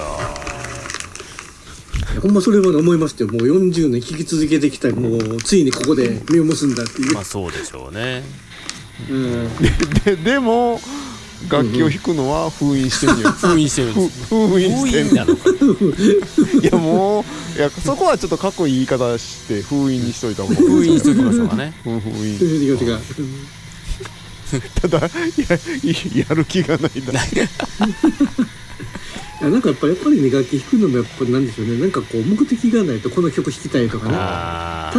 [2.22, 3.30] ほんまそれはね思いましたよ。
[3.30, 7.12] もう40年聴き続けてきたもうついにここで実を結んだっていう。
[7.12, 8.24] ーまあそうでしょうね。
[9.10, 9.50] うん。
[10.04, 10.82] ででも
[11.50, 13.32] 楽器を弾くのは封印してるよ。
[13.38, 15.06] 封印してるんふです封印封してる。
[15.06, 15.50] 印なのか。
[16.62, 21.74] いやもういやそこはちょっとかっこいい言い方して封印にしといた方が封印しときましょうかね。
[21.86, 22.38] うん封印。
[22.40, 23.00] 違う
[24.82, 25.10] ただや
[26.16, 27.14] やる気がないだ
[29.44, 31.80] やなんかやっぱやっぱりね楽器弾くのもやっぱなんでしょうね。
[31.80, 34.14] なんかこう目的がないとこの曲弾きたいとかね。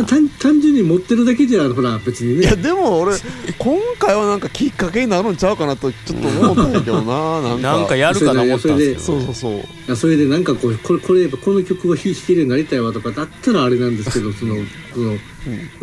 [0.07, 3.17] 単単純に持ってるだけじゃほら別にいやねでも俺
[3.59, 7.79] 今回はなんかきっかけになるんちゃうかなとちょっと思ったんだけどな なんか。
[7.79, 9.19] なんかやるかな思ったんですけど。
[9.19, 9.53] そうそうそう。
[9.55, 14.57] いやそれでなんかこうこれこれやっぱこの曲を弾けるようになりたいわとかだったらあれなんですけどその
[14.93, 15.21] そのやっ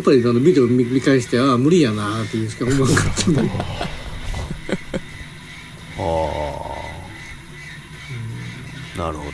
[0.04, 3.42] ぱりあのビデオ見見返してああ無理やなっていうしか思わなかったんで
[5.98, 6.45] ああ
[8.98, 9.32] なるほど。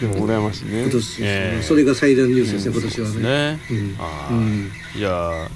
[0.00, 0.82] でも羨ましいね。
[0.82, 1.62] 今年、ええ。
[1.62, 3.22] それが最大のニュースですね、今年はね。
[3.22, 3.60] ね。
[3.70, 3.96] うん。
[3.98, 4.70] ああうん。
[4.96, 5.48] じゃあ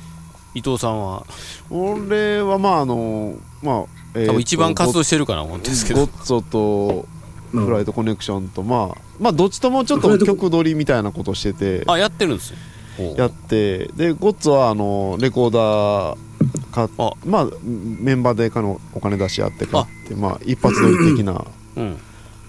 [0.55, 1.25] 伊藤さんは？
[1.71, 6.07] 俺はまああのまあえーと多分一番活動してるかな思うんですけど。
[6.07, 7.07] ゴッツォと
[7.53, 7.65] まあ。
[7.65, 11.85] フライトコネクションとまあまあどっちともちょっとフライト曲取りみたいなことしてて。
[11.87, 12.57] あやってるんですよ
[12.97, 13.21] ほう。
[13.21, 17.13] やってでゴッツはあのレコーダー買っあ。
[17.25, 21.33] まあメンバーでかのお金出し合って買ってまあ一発撮り的な。
[21.33, 21.39] うん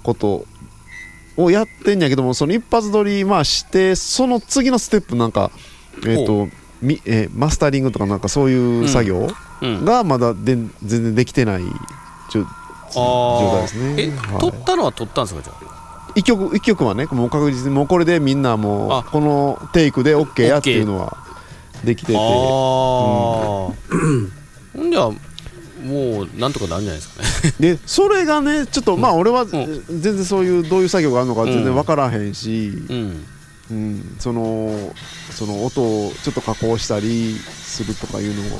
[0.03, 0.45] こと
[1.37, 5.51] をやってんやけどもその一発撮りまあしてその次のステップなんか
[6.05, 6.47] えっ、と
[6.81, 9.27] みえーマスタリングとかなんかそういう作業
[9.61, 9.85] うん。
[9.85, 11.61] がまだでん全然できてない
[12.31, 13.95] 状状態あですね。
[14.03, 14.39] え、はい。
[14.39, 16.11] 撮ったのは撮ったんですかじゃあ？
[16.15, 18.99] 一曲一曲はねもう確実にもうこれでみんなもあ。
[18.99, 21.17] うこのテイクで OK やっていうのは
[21.83, 22.17] できてて。
[22.17, 23.73] ああ、ほ
[24.77, 25.09] んじゃ
[25.83, 27.53] もうなんとかなるんじゃないですかね。
[27.75, 33.25] でそれがねちょっとまあ俺は全然そういうどういう作業があるのか全然分からへんし、うん。
[33.69, 34.95] うん、その
[35.29, 38.59] その音をちょっと加工したりするとかいうのも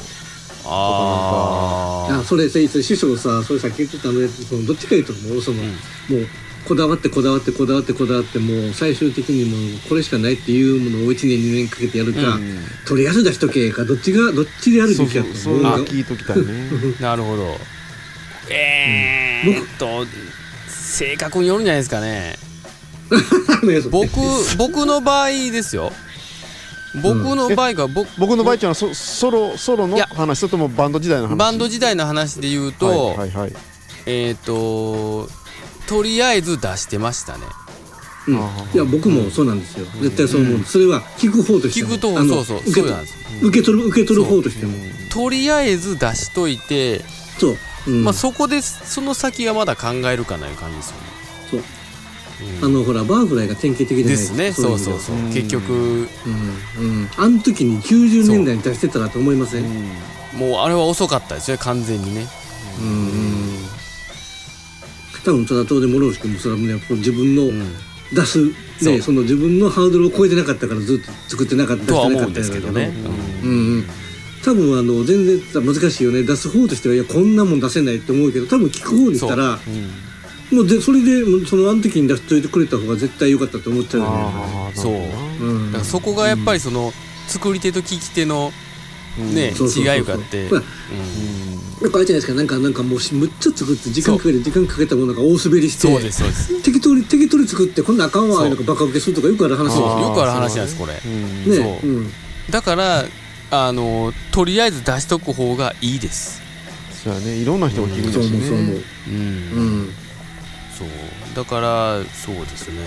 [0.70, 6.28] ああそれ、それ、師匠さ、それさっき言ってたのそのどっちか言うともう、その、もう、
[6.68, 12.58] こだわってこだわってこだわってこだわってもう最終的にもうこれしかないっていうものを1年2年かけてやるか、うん。
[12.86, 15.84] とりあえず出しとけかどっちがどっちでやるべきやとそうそう。
[15.86, 16.44] 聞いときたいね。
[17.00, 17.56] あなるほど
[18.50, 20.06] えーっと
[20.68, 22.36] 性格によるんじゃないですかね。
[23.90, 24.10] 僕
[24.58, 25.94] 僕の場合ですよ。
[27.02, 30.08] 僕の場合が、僕僕の場合っていうのはソソロソロのいや。
[30.08, 31.38] 話それともバンド時代の話？
[31.38, 33.54] バンド時代の話で言うと、はいはいはい。
[34.06, 35.30] えーっと
[35.88, 37.46] とりあえず出してましたね。
[38.28, 38.36] うん。
[38.36, 38.40] い
[38.78, 39.86] や僕もそうなんですよ。
[40.02, 41.90] 絶対そう思う、それは聞く方としても。
[41.90, 42.70] 聞くとあのそうそう。
[42.70, 42.88] 受け
[43.42, 44.74] 受け取る受け取る方としても。
[45.10, 47.02] とりあえず出しといて、
[47.40, 48.04] そう、うん。
[48.04, 51.02] まあ、そこでその先はまだ考えるかないう感じですよね。
[51.52, 51.62] そう。
[52.60, 52.66] うん。
[52.66, 54.52] あのほらバーフライが典型的じゃないですね。
[54.52, 55.16] そうそうそう。
[55.16, 55.74] うん結局。
[55.74, 56.10] うん。
[56.80, 57.10] うん。
[57.16, 59.64] あの時に90年代に出してたらと思いません？
[59.64, 59.68] う。
[60.36, 60.40] ん。
[60.40, 61.58] もうあれは遅かったですね。
[61.58, 62.28] 完全にね。
[62.80, 63.47] うん
[65.28, 67.68] 多分それは当然諸星君もそれはね自分のうん。
[68.14, 68.40] 出す、
[68.82, 68.94] そう。
[68.94, 73.12] ね、その自分のハードルを超えてなかったからずっと作ってなかったとしてなか思うんですったんやろうけどね。
[73.44, 73.50] うん。
[73.50, 73.84] うん
[74.46, 76.24] 多分あの全然難しいよね。
[76.24, 79.60] 出す方としてはいやこんなもん出せないって思うけど多分聞く方にしたら
[80.54, 84.72] もうでそれでそのあの時に出しといてくれた方が絶対良かったと思っちゃうよね。
[84.74, 84.94] そう。
[84.94, 85.72] うん。
[85.74, 86.94] だからそこがやっぱりその
[87.28, 88.54] 作り手と聞き手の
[89.18, 89.98] ねそうそうそうそう。
[89.98, 90.48] 違いがあって
[91.80, 92.34] ほらやっぱあれじゃないですか。
[92.34, 96.64] なんかなんかもうしむっちゃ作って時間かけて時間かけたものが大滑りしてそうですそうです。
[96.64, 101.00] 適当に適当に作ってこんなあかんわなんかバカ受けするとかよくある話であーよくある話なんですこれ。
[101.06, 101.90] うんねそう。
[101.90, 102.12] うん。
[102.50, 103.06] だから
[103.52, 106.42] あのとりあえず出しとく方がいいです。
[107.04, 107.36] そうやね。
[107.36, 108.76] いろんな人が聞くんそうだし思うそう思う。
[108.76, 109.14] ねうん。
[109.14, 109.20] う
[109.84, 109.90] ん。
[110.78, 110.88] そう。
[111.36, 112.82] だからそうですね。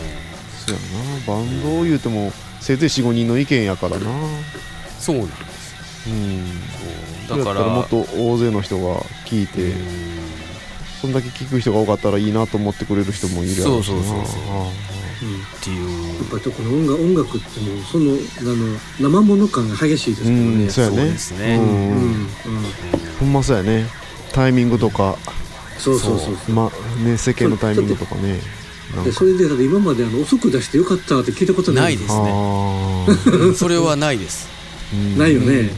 [0.67, 0.81] そうや
[1.17, 1.27] な。
[1.27, 4.07] バンドを言うてもせいぜい45人の意見やからな。
[4.99, 5.75] そうなんです。
[6.09, 6.13] うん。
[6.13, 7.61] そうだから。
[7.61, 10.21] だからもっと大勢の人が聞いて、うん
[11.01, 14.43] そんだけ聞く人が多かったらいいなと思ってくれる人もいるそうそうそうそう。
[14.51, 14.71] あ
[15.57, 16.17] っていう。
[16.17, 20.43] やっぱりこの音楽音楽ってもうそのあの生もの感が激しいですからね。
[20.43, 20.97] うんそうやね。
[21.11, 21.57] ですね。
[21.57, 21.63] うん。
[21.63, 22.03] うん。
[22.03, 22.29] うんあ
[23.19, 23.87] ほんまそうやね。
[24.33, 25.17] タイミングとか、
[25.79, 26.55] そうそうそうそう。
[26.55, 26.71] ま
[27.03, 28.39] ね、世間のタイミングとかね。
[29.05, 31.85] でそれで今まであの遅く出してよかったって聞いたことない。
[31.85, 33.55] ないですあー。
[33.57, 34.49] それはないです。
[34.93, 35.71] うんないよね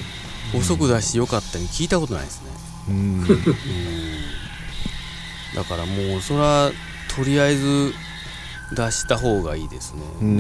[0.54, 2.50] 遅く出してよかったに聞いたことないですね。
[2.88, 3.24] うん。
[5.54, 6.70] だからもうそれは
[7.14, 7.92] とりあえず
[8.74, 10.36] 出した方がいいですね、うん。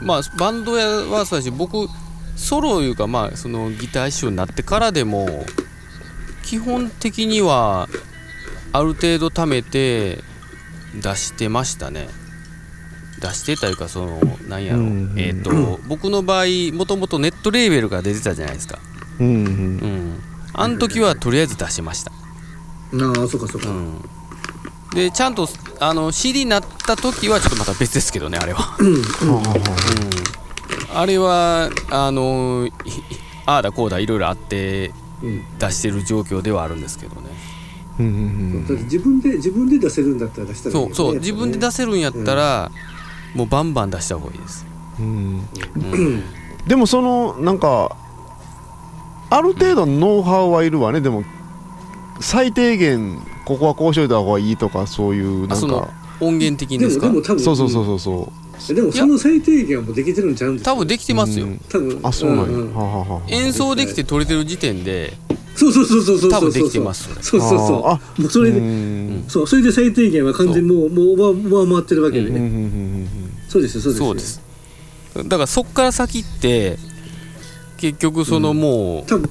[0.00, 1.88] でまあバンドやはそうだし僕
[2.36, 5.26] ソロいうかまあそのギター師匠になってからでも
[6.44, 7.88] 基本的には
[8.72, 10.18] ある程度貯めて
[10.94, 12.08] 出してましたね。
[13.20, 15.14] 出してたいうかそのなんやろ、うん。
[15.16, 18.78] えっ、と、僕の場合もともとネットレーベルが出てたじゃないですか
[19.20, 19.26] うん。
[19.26, 20.22] うんうん
[20.58, 22.12] あの時はとりあえず出しました。
[22.12, 22.14] あ
[23.24, 23.68] あそうかそうか。
[23.68, 24.00] うん。
[24.94, 25.46] でちゃんと
[25.80, 28.86] あの CD になった時はちょっとまた別ですけどねあれは、うん。
[28.86, 28.94] うん。
[28.94, 29.02] うん、
[30.94, 33.02] あれはあのひ
[33.44, 35.58] ああだこうだいろいろあってうん。
[35.58, 37.28] 出してる状況ではあるんですけどね。
[37.98, 38.06] うん。
[38.06, 41.14] うんだって自分で自分で出せるんだったら出したらいいよねそうそう。
[41.14, 41.20] ね。
[41.20, 42.70] 自分で出せるんやったら、
[43.34, 44.64] もうバンバン出した方がいいです、
[44.98, 45.48] うん。
[45.76, 46.22] うん。
[46.66, 47.94] でもそのなんか
[49.30, 51.00] ある程度のノウハウはいるわね。
[51.00, 51.24] でも
[52.20, 55.88] 最低限ここはこうしといた方がいいとかそういうなんか。
[56.18, 57.08] 音源的にでですか？
[57.08, 58.32] もでも多分そうそうそうそうそ
[58.72, 58.74] う。
[58.74, 60.72] でもその最低限はもうできてるんちゃうんですか？
[60.72, 61.60] 多分できてますよ、うん。
[61.68, 62.00] 多分。
[62.02, 62.74] あそうなんや、んん。
[62.74, 63.22] はあはあはあ。
[63.28, 65.12] 演奏できて取れてる時点で
[65.54, 66.30] そうそうそうそうそうそう。
[66.30, 69.24] 多分できてますそうそうそうああもうそれでうん。
[69.28, 73.06] そうそれで最低限は完全にもうもう上上回ってるわけでね。
[73.50, 74.06] そうですよそうですよ。
[74.06, 74.40] そうです。
[75.28, 76.78] だからそっから先って
[77.76, 79.30] 結局そのも多分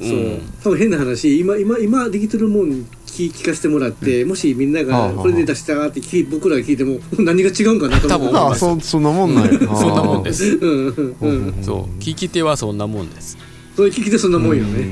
[0.00, 0.16] う、そう。
[0.16, 8.28] うん多分変な話今今今できてるもん聞聞かせてもらって、もしみんながこれで出したって聞い僕らが聞いても何が違うんかなと思う。
[8.28, 10.50] 多分ああそそんなもんなんや そんなもんです。
[10.50, 11.54] すうんうんうん。
[11.62, 12.02] そう。
[12.02, 13.38] 聞き手はそんなもんです。
[13.76, 14.84] それ聞きてそんなもんよね。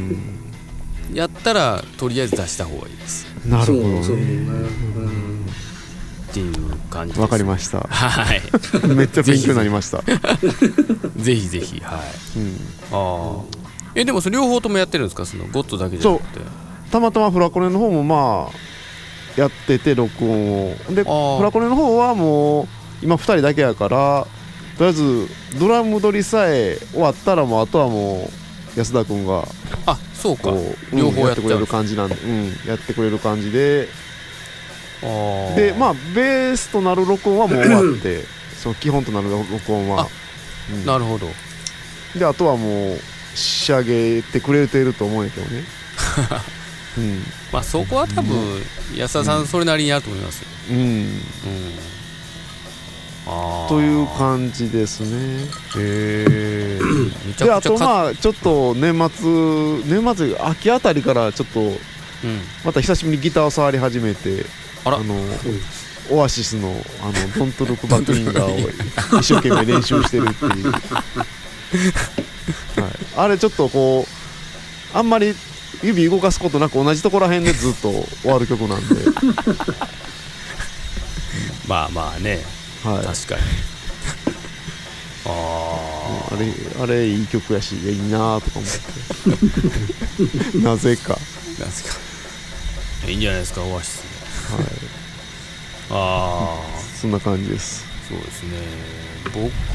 [1.12, 3.26] やったらとりあえず出した方がいいです。
[3.42, 4.46] そうなるほどそうねね
[6.32, 6.54] っていう
[6.88, 7.80] 感じわかりました。
[7.80, 8.40] はい。
[8.88, 10.02] めっちゃ勉強になりました。
[11.16, 11.78] ぜひぜひ。
[11.80, 11.98] は
[12.36, 12.38] い。
[12.38, 12.56] うん。
[12.90, 13.42] ああ
[13.94, 15.26] えでもそれ両方ともやってるんですか？
[15.26, 16.40] そのゴッドだけじゃなくて。
[16.90, 20.76] たまたまフラコネの方もまあやってて録音を。
[20.88, 22.68] でフラコネの方はもう
[23.02, 24.26] 今2人だけやから
[24.78, 25.28] とりあえず
[25.60, 28.30] ドラム取りさえ終わったらもうあとはも
[28.74, 29.46] う安田君が
[29.84, 30.50] あそうか。
[30.94, 33.88] 両方やってくれる感じなんで、うん、やってくれる感じで
[35.56, 38.24] でまあベースとなる録音はもう終わって
[38.56, 40.02] その基本となる録音は。
[40.02, 40.08] あ、
[40.72, 40.86] うん。
[40.86, 41.28] なるほど。
[42.16, 43.00] であとはもう
[43.34, 45.64] 仕上げてくれてると思うんやけどね。
[46.98, 47.24] うん。
[47.52, 48.62] まあそこは多分
[48.94, 50.48] 安田さんそれなりにあると思いますよ。
[50.70, 50.76] うん。
[50.76, 51.18] うん。
[53.68, 55.44] という感じですね。
[55.76, 56.78] へえ
[57.44, 59.28] であとまあちょっと年末
[59.84, 62.40] 年末秋あたりからちょっとうん。
[62.64, 64.44] また久しぶりにギターを触り始めて
[64.84, 64.98] あら。
[64.98, 65.14] の
[66.10, 68.44] オアシスの「あのドントルックバックインガー」
[69.16, 70.82] を一生懸命練習してるっていう、 はい、
[73.16, 74.04] あれちょっとこ
[74.94, 75.36] うあんまり
[75.82, 77.88] 指動かすことなく同じところらへんでずっと
[78.22, 78.94] 終わる曲なんで、
[81.66, 82.44] まあまあね。
[82.84, 83.40] はい、確かに。
[85.24, 88.70] ああれあれいい曲やしいやいいなとか思っ
[90.52, 90.58] て。
[90.58, 91.18] なぜか、あ
[91.60, 91.94] なんですか。
[93.08, 94.00] いいんじゃないですかオアシス。
[94.00, 94.08] はい、
[95.90, 97.84] ああそんな感じです。
[98.08, 98.50] そうですね。
[99.34, 99.74] 僕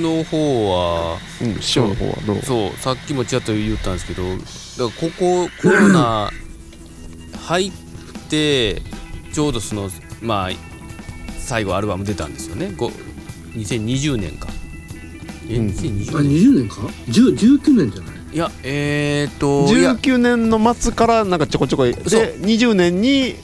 [0.00, 0.70] の方
[1.12, 2.42] はうん師匠の方はどう？
[2.42, 4.42] そうさっきもちらっと言ったんですけどだか
[4.78, 6.30] らここコロナ
[7.46, 7.72] 入っ
[8.28, 8.82] て
[9.32, 9.90] ちょうどその
[10.22, 10.50] まあ
[11.38, 12.72] 最後アルバム出たんですよね。
[12.76, 12.90] ご
[13.54, 14.48] 2020年か。
[15.48, 15.68] えうん。
[15.68, 16.76] あ2020年20年か
[17.08, 18.16] ？10 19年じゃない？
[18.32, 22.22] いやえー、っといや19年の末からなんかちょこちょこでそう。
[22.40, 23.36] 20年に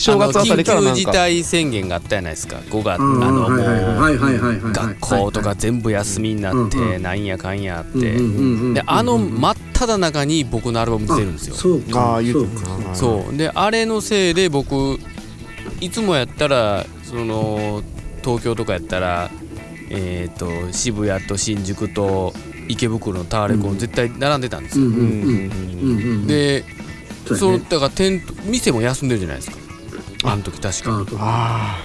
[0.00, 2.56] 正月あたりから緊急事態宣言があったじゃないですか。
[2.56, 3.20] 5月あうん。
[3.20, 8.12] のもう学校とか全部休みになってうんなんやかんやあって。
[8.74, 11.54] であの真っ只中に僕のアルバム出てるんですよ。
[11.54, 12.16] そうあか。
[12.16, 13.36] あ言そううかてたなそう。
[13.36, 14.98] であれのせいで僕
[15.80, 17.82] いつもやったらその
[18.24, 19.30] 東京とかやったら
[19.90, 22.32] えっ、と渋谷と新宿と
[22.68, 24.88] 池袋のタワレコン絶対並んでたんですよ、
[26.26, 26.64] で
[27.36, 29.56] そうだから店店も休んでるじゃないですか
[30.24, 31.78] あの時確かあとあ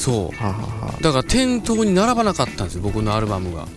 [0.00, 1.02] そう。
[1.02, 3.68] だから店頭に並ばなかったんですよ僕のアルバムが。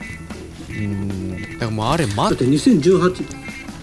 [0.70, 1.42] うん。
[1.54, 3.26] だからもうあれ、まだっ、て2018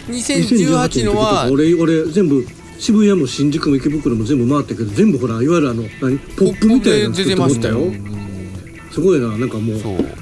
[0.09, 1.49] 2018のは。
[1.51, 2.47] 俺俺全部
[2.79, 6.19] 渋谷も新宿も池袋も全部回ったけど全部ほらいわゆるあの何？
[6.19, 7.81] ポップみたいなの作ってもったよ。
[8.91, 9.77] すごいななんかもう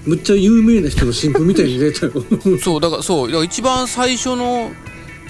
[0.04, 2.12] むっちゃ有名な人の新譜みたいに出たよ。
[2.60, 3.26] そうだからそう。
[3.28, 4.72] だから一番最初の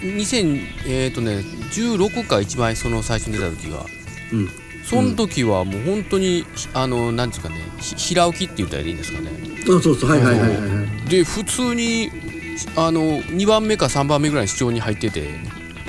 [0.01, 3.85] 2000えっ、とね16か一番その最初に出た時が
[4.33, 4.51] うん。
[4.85, 9.31] その時はもう本当にあのなんていうかねひ平置きって言ったらいいんですかね。
[9.65, 11.09] あそうそうはいはいはいはいはい。
[11.11, 12.11] で普通に
[12.75, 15.29] あの2番目か3番目ぐらいに視聴に入ってて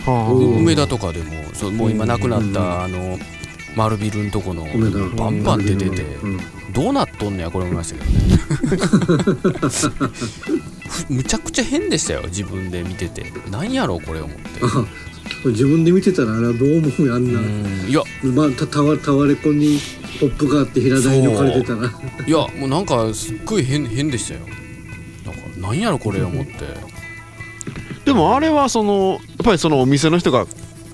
[0.06, 0.32] はあ。
[0.34, 3.18] うん梅田とかでもそうもう今亡くなっうんたあの
[3.76, 4.66] 丸ビルのとこの
[5.16, 6.40] バンバン出ててうん
[6.74, 9.30] どうなっとんねやこれ思いましたけどね。
[10.90, 13.32] ふ むちゃくちゃ変でしたよ自分で見てて。
[13.50, 14.44] 何やろうこれ思って。
[14.64, 14.86] あ
[15.46, 17.90] 自分で見てたらあれはどう思うよあんな、うん。
[17.90, 18.02] いや。
[18.24, 19.80] まあ、たたわたわれこに
[20.20, 21.88] ポップがあって平台に置かれてたら。
[21.88, 24.42] いやもうなんかすっごい変変でしたよ。
[25.26, 26.52] なんか何やろこれ思って。
[28.06, 30.46] でもあれはそのやっぱりそのお店の人が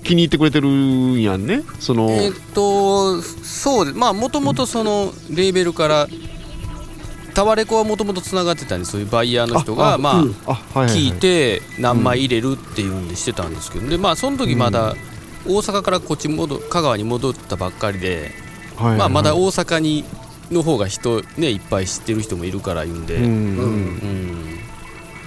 [0.04, 1.62] 気に入ってくれてるんやんね。
[1.80, 6.08] その、えっとそうでまあもともとそのレーベルから
[7.36, 10.54] タワレコはもともとつながってたんでそういうバイヤーの人がまあ
[10.88, 14.94] 聞いて何枚入れるっていうんでしてたんですけどでまあその時まだ
[15.46, 18.30] 大阪からこっち戻香川に戻ったばっかりで、
[18.78, 20.04] まあ、まだ大阪に
[20.50, 24.58] の方が人ねいっぱい知ってる人もいるから言うんで、うん。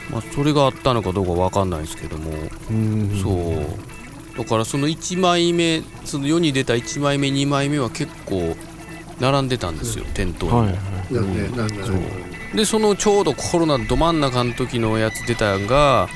[0.10, 2.32] まあ、それがあったのかどうかわかんないですけども、
[2.72, 3.22] うん。
[3.22, 3.30] そ
[4.36, 4.38] う。
[4.38, 8.55] だからその1枚目その世に出た1枚目2枚目は結構
[9.20, 10.51] 並んでたんですよ店頭に。
[10.51, 11.57] も、はいはい。
[11.57, 11.95] なんでそう。
[12.55, 16.09] でそのちょうどコロナど真ん中の時のやつ出たんが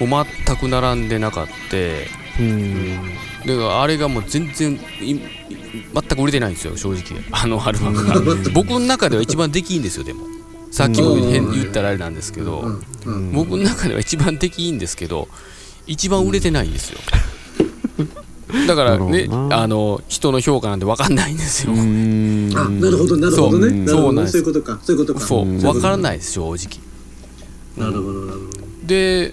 [0.00, 2.08] もう全く並んでなかって。
[2.40, 3.14] うん。
[3.46, 4.82] だからあれがもう全然全
[5.92, 7.22] く売れてないんですよ正直。
[7.30, 8.14] あのアルバムが
[8.54, 10.32] 僕の中では一番できいいんですよでも。
[10.72, 12.64] さっきも言ったらあれなんですけど、
[13.34, 15.28] 僕の中では一番できいいんですけど
[15.86, 16.98] 一番売れてないんですよ、
[18.66, 22.52] だからねあの人の評価なんて分かんないんですよ、うん。
[22.54, 23.68] あなるほどなるほどね。
[23.68, 23.68] そう。
[23.68, 24.78] なるほそうなんそういうことか。
[24.82, 25.26] そういうことか。
[25.26, 25.44] そう。
[25.46, 25.58] うん。
[25.58, 26.56] 分からないです正直。
[27.76, 28.86] なるほどなるほど。
[28.86, 29.32] で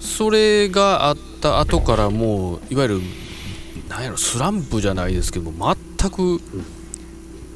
[0.00, 3.00] それがあった後からもういわゆる
[3.88, 6.40] なんやろスランプじゃないですけども全く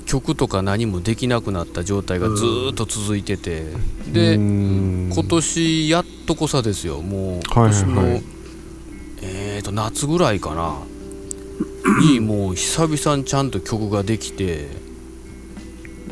[0.06, 3.64] 曲とか何もできなくなった状態がずーっと続いてて
[4.12, 5.10] でうん。
[5.12, 7.00] 今年やっとこさですよ。
[7.02, 8.10] もうはい今年の、はい。
[8.12, 8.22] はい
[9.22, 10.78] えーと夏ぐらいかな
[12.00, 14.68] にもう久々にちゃんと曲ができて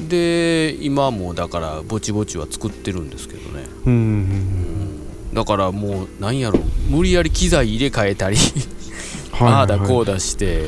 [0.08, 3.64] で今もだからぼちぼちは作ってるんですけどね。
[3.86, 5.34] うん。
[5.34, 6.60] だからもうなんやろ。
[6.88, 8.36] 無理やり機材入れ替えたり
[9.32, 10.66] はいああだこうだして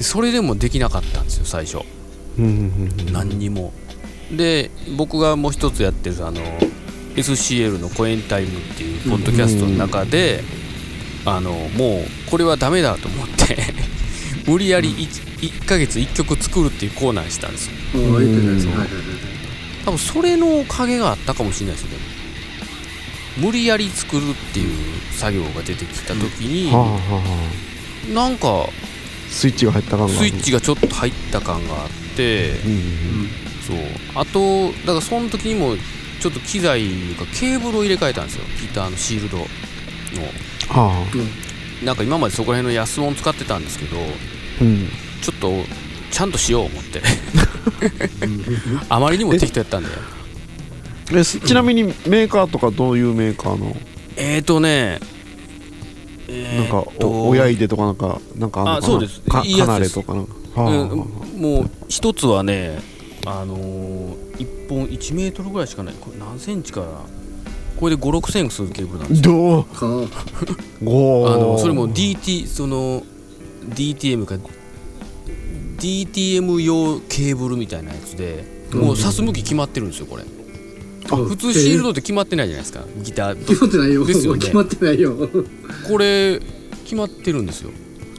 [0.00, 1.84] それでもできなかったんですよ最初。
[3.12, 3.72] 何にも。
[4.30, 6.40] で僕がもう一つやってるあの
[7.14, 10.42] SCL の「コエンタイム」っていうポッドキャストの中で、
[11.26, 13.56] あのもうこれはダメだと思って
[14.46, 17.74] 無理やり 1, 1ヶ月1曲作るっていうコーナーにしたんですよ。
[17.94, 18.72] うん。
[19.84, 22.02] 多分それのおかげがあったかもしれないですよでも。
[23.48, 27.22] 無理やり作るっていう作業が出てきた時に、はあはあは
[28.10, 28.14] あ。
[28.14, 28.68] なんか
[29.30, 33.28] スイッチが入った感がスイッチがちょっと入った感があってうん
[33.66, 33.76] そう。
[34.14, 35.76] あとだからその時にも
[36.20, 36.82] ちょっと機材
[37.16, 38.44] がケーブルを入れ替えたんですよ。
[38.60, 39.44] ギターのシールドの。
[40.68, 41.51] はあ
[41.84, 43.96] なんか今までそこら辺の安物使ってたんですけど
[44.60, 44.88] うん
[45.20, 45.50] ちょっと
[46.10, 47.02] ちゃんとしよう思って。
[48.88, 49.88] あまりにも適当やったんで。
[51.14, 53.74] えすちなみにメーカーとかどういうメーカーの？
[54.16, 55.00] えーとね
[56.28, 58.76] なんかお親入れとかなんかなんかあんのかな？
[58.78, 59.20] あそうです。
[59.22, 59.70] かいいやつです。
[59.70, 60.32] 離れとかなんか。
[60.32, 60.98] はあはあうん
[61.40, 62.78] もう一つはね
[63.24, 65.94] あのー、1本1メートルぐらいしかない。
[65.98, 66.82] これ何センチか
[67.82, 69.24] これで5 6センチするケーブルなんですよ。
[69.24, 71.26] どう？
[71.28, 73.02] あのそれも DT その
[73.74, 74.36] DTM か
[75.80, 80.22] DTM 用ケーブルみたいなやつでもう挿す向き決まってるんですよこれ。
[81.10, 82.84] あ普通シールドって決まってないじゃないですか。
[83.02, 83.46] ギター。
[83.46, 84.06] 決まってないよ。
[84.06, 84.38] ですよね。
[84.38, 85.16] 決まってないよ。
[85.88, 86.40] これ
[86.84, 87.70] 決まってるんですよ。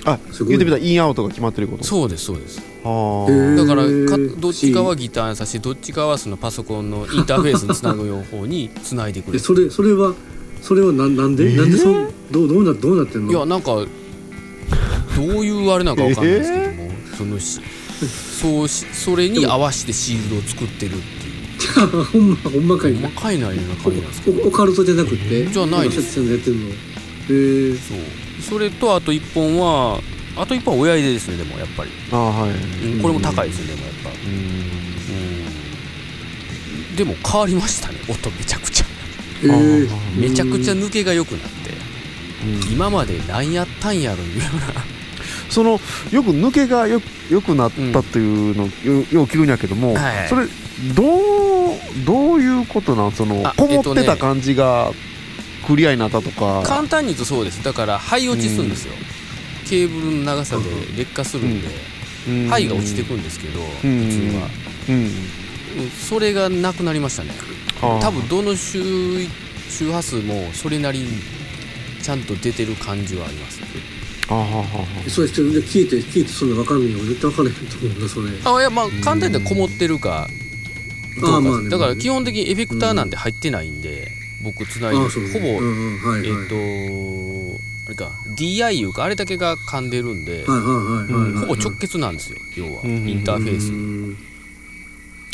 [0.03, 1.85] あ言ってみたらインアウトが決まってること。
[1.85, 4.39] そうですそうですだからかー。
[4.39, 9.37] どっちかはギターにさしてどっちかはそのパソコンのインターフェースにつなぐ方につないでくれる。
[9.37, 10.13] えそれそれは
[10.61, 11.57] それはなんなんで、えー。
[11.57, 11.93] なんでそ
[12.31, 13.31] どうどうなどうなってんの？
[13.31, 13.85] いやなんかど
[15.21, 17.61] ういうあれなんかわかんないですけども、そのし
[18.41, 21.33] そうしそれに合わせてシールドを作ってるっていう。
[22.11, 23.07] ほんまほんまかいな。
[23.07, 24.43] 細かいなような感じなんですけど。
[24.43, 25.47] おオカルトじゃなくて？
[25.47, 26.15] じゃないです。
[26.15, 26.67] さんがやってるの。
[26.67, 26.73] へ
[27.71, 27.97] えそう。
[28.41, 30.01] それとあと1本は
[30.35, 32.51] あと1本は親入れですねでもやっぱり、ああはい。
[32.51, 34.09] うんこれも高いですねでもやっぱ。
[34.09, 34.13] う
[36.93, 36.95] ん。
[36.95, 38.85] でも変わりましたね音めちゃくちゃ。
[38.85, 38.87] へ
[39.47, 41.71] えめちゃくちゃ抜けが良くなって。
[42.45, 42.73] うん。
[42.73, 44.83] 今まで何やったんやろいうような。
[45.49, 45.79] その
[46.11, 48.71] よく抜けがよよくなったっていうの、よ
[49.11, 50.27] よう聞くんやけども、はいはい。
[50.29, 50.47] それ
[50.95, 51.03] ど
[51.73, 53.11] うどういうことなん？
[53.11, 54.01] そのあこもえっとね。
[54.01, 54.91] ってた感じが
[55.65, 57.63] クリアになったとか、簡単に言うとそうです。
[57.63, 58.93] だから灰落ちするんですよ、
[59.73, 60.63] ケーブルの長さで
[60.95, 61.67] 劣化するんで、
[62.29, 62.47] うん。
[62.47, 63.67] 灰が落ちてくんですけど、うん。
[63.73, 64.49] 普通は、
[66.07, 67.31] それがなくなりましたね。
[67.81, 67.99] はあ。
[67.99, 69.27] 多分どの周
[69.69, 71.07] 周波数もそれなりに
[72.03, 73.61] ちゃんと出てる感じはあります。
[74.29, 78.29] あはははそうしてで聞いて聞いてそんな分かんないよ絶対分からへんと思うなそれ。
[78.45, 80.27] あいやまあ簡単にこもってるか
[81.19, 81.37] どうか。
[81.37, 84.11] あまあねだから基本的にエフェクターなんて入ってないんで、
[84.43, 85.95] 僕つないでほぼ、うん。
[85.95, 85.99] うん。
[86.07, 86.29] はいはい。
[86.29, 86.55] えっ、と
[87.85, 88.09] あれか。
[88.37, 90.53] DI いうかあれだけが噛んでるんで、ほ
[91.47, 93.09] ぼ直結なんですよ要は、うん。
[93.09, 94.15] インターフェー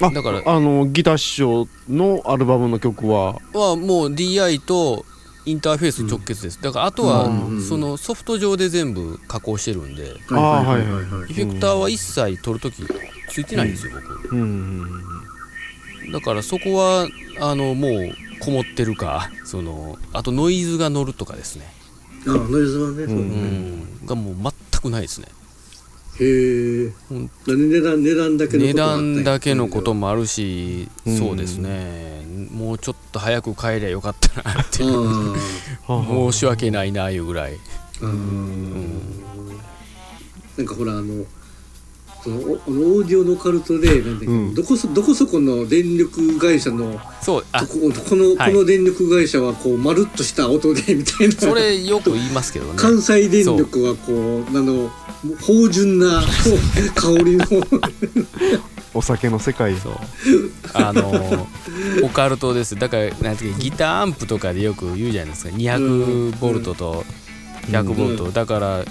[0.02, 3.40] ス、だからあのギター師匠のアルバムの曲は？
[3.54, 5.06] はもう DI と
[5.46, 7.62] インターフェース直結です、だからあとはうん。
[7.62, 12.84] そのソフト上で全部加工してるんで、エフェクターは一切撮るとき
[13.30, 14.36] ついてないんですよ、僕。
[14.36, 15.04] うん。
[16.12, 17.08] だからそこは
[17.40, 21.72] あのもうこもってるかそのあとノイズが乗るとかですね、
[22.28, 23.24] あノイズはねそうだね。
[24.04, 24.36] ん、がもう
[24.80, 25.28] くないですね。
[26.20, 26.92] へえ
[27.48, 31.18] 値段値段だけの値段だけのこともあるし、うん。
[31.18, 32.26] そうですね。
[32.52, 35.36] もうちょっと早く帰りゃよかったなっていう。
[35.88, 37.54] あ 申し訳ないないうぐらい、
[38.02, 39.02] あああうん、
[40.58, 41.26] なんかほらあの
[42.24, 44.54] そのおあのオーディオのオカルトでなんだっけ、うん。
[44.54, 48.54] どこそどこそこの電力会社のそうあこここの、はい。
[48.54, 51.34] この電力会社はこうまるっとした音でみたいな。
[51.36, 52.74] それよく言いますけどね。
[52.76, 54.92] 関西電力はこうあの
[55.42, 56.22] 芳醇な
[56.96, 57.46] 香りの。
[58.94, 59.76] お酒の世界。
[59.78, 59.94] そう。
[60.74, 61.48] あの
[62.04, 62.76] オカルトです。
[62.76, 65.56] だからなんていうかギターアンプとかでよく言うじゃないですか。
[65.56, 67.06] 200ボルトと
[67.68, 68.84] 100ボルト、だから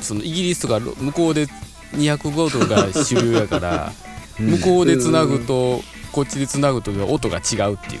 [0.00, 1.46] そのイギリスとか向こうで
[1.92, 3.92] 200ボルトが主流やから
[4.38, 5.82] 向こうでつなぐと
[6.12, 8.00] こっちでつなぐと音が違うっていう。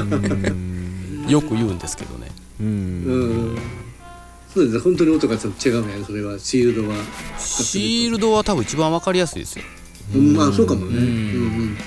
[0.00, 0.04] う
[0.54, 1.26] ん。
[1.28, 2.28] よく言うんですけどね。
[2.60, 3.54] ううん。
[3.54, 3.58] ん
[4.52, 4.80] そうですね。
[4.82, 6.04] 本当に音がちょっと違うね。
[6.04, 6.94] それはシールドは、
[7.38, 9.64] シールドは多分一番わかりやすいですよ。
[10.14, 10.98] うん、まあそうかもね。
[10.98, 11.78] ううんん。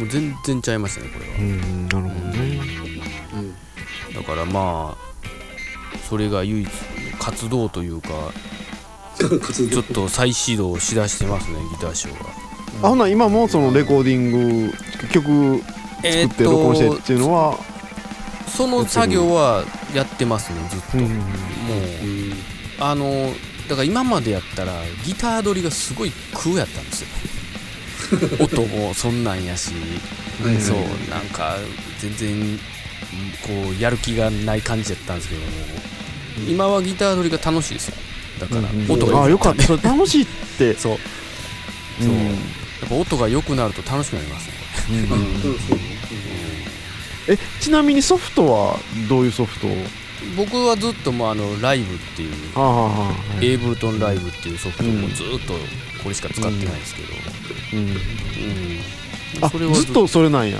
[0.00, 1.38] もう全然ちゃいましたねこれは。
[1.38, 1.88] うん。
[1.88, 2.60] なるほどね。
[3.32, 3.54] うんうん。
[4.14, 5.08] だからまあ
[6.08, 6.72] それが唯一の
[7.18, 8.08] 活動というか
[9.70, 12.30] ちょっと再始動しだしてますねギターショーが。
[12.82, 14.30] あほな今もそのレコーディン
[14.68, 14.72] グ
[15.10, 15.62] 曲
[16.04, 17.58] え作って録音してっていうのは、
[18.56, 19.64] その作業は
[19.94, 21.04] やってますねずっと、うん。
[21.04, 22.32] もううん
[22.80, 23.32] あの
[23.68, 24.72] だから今までやったら
[25.04, 27.08] ギター取りがすごい空やったんですよ。
[28.40, 29.72] 音もそんなんやし、
[30.42, 30.76] はいはいそう
[31.10, 31.56] なんか
[32.00, 32.58] 全然
[33.42, 35.46] こうやる気がない感じやったんですけども、
[36.48, 37.96] 今はギター取りが楽しいですよ
[38.38, 39.62] だからうん音があよかった。
[39.62, 40.26] たそれ楽しいっ
[40.58, 40.74] て。
[40.78, 40.98] そう。
[42.00, 42.06] うん。
[42.06, 42.14] そう。
[42.14, 42.30] や
[42.86, 44.54] っぱ音が良くなると楽しくなりますね。
[44.90, 45.78] うん
[47.30, 48.78] えちなみにソフトは
[49.08, 49.70] どういうソフトを？
[50.36, 53.44] 僕はずっともうあのライブっていうはあはあはあ。
[53.44, 55.04] エイブルトンライブっていうソフトうん。
[55.04, 55.52] をずっと
[56.02, 57.08] これしか使ってないですけど、
[57.74, 57.78] うん。
[57.80, 57.98] うん。
[59.42, 60.06] あそれはずっと。
[60.08, 60.58] それなんや。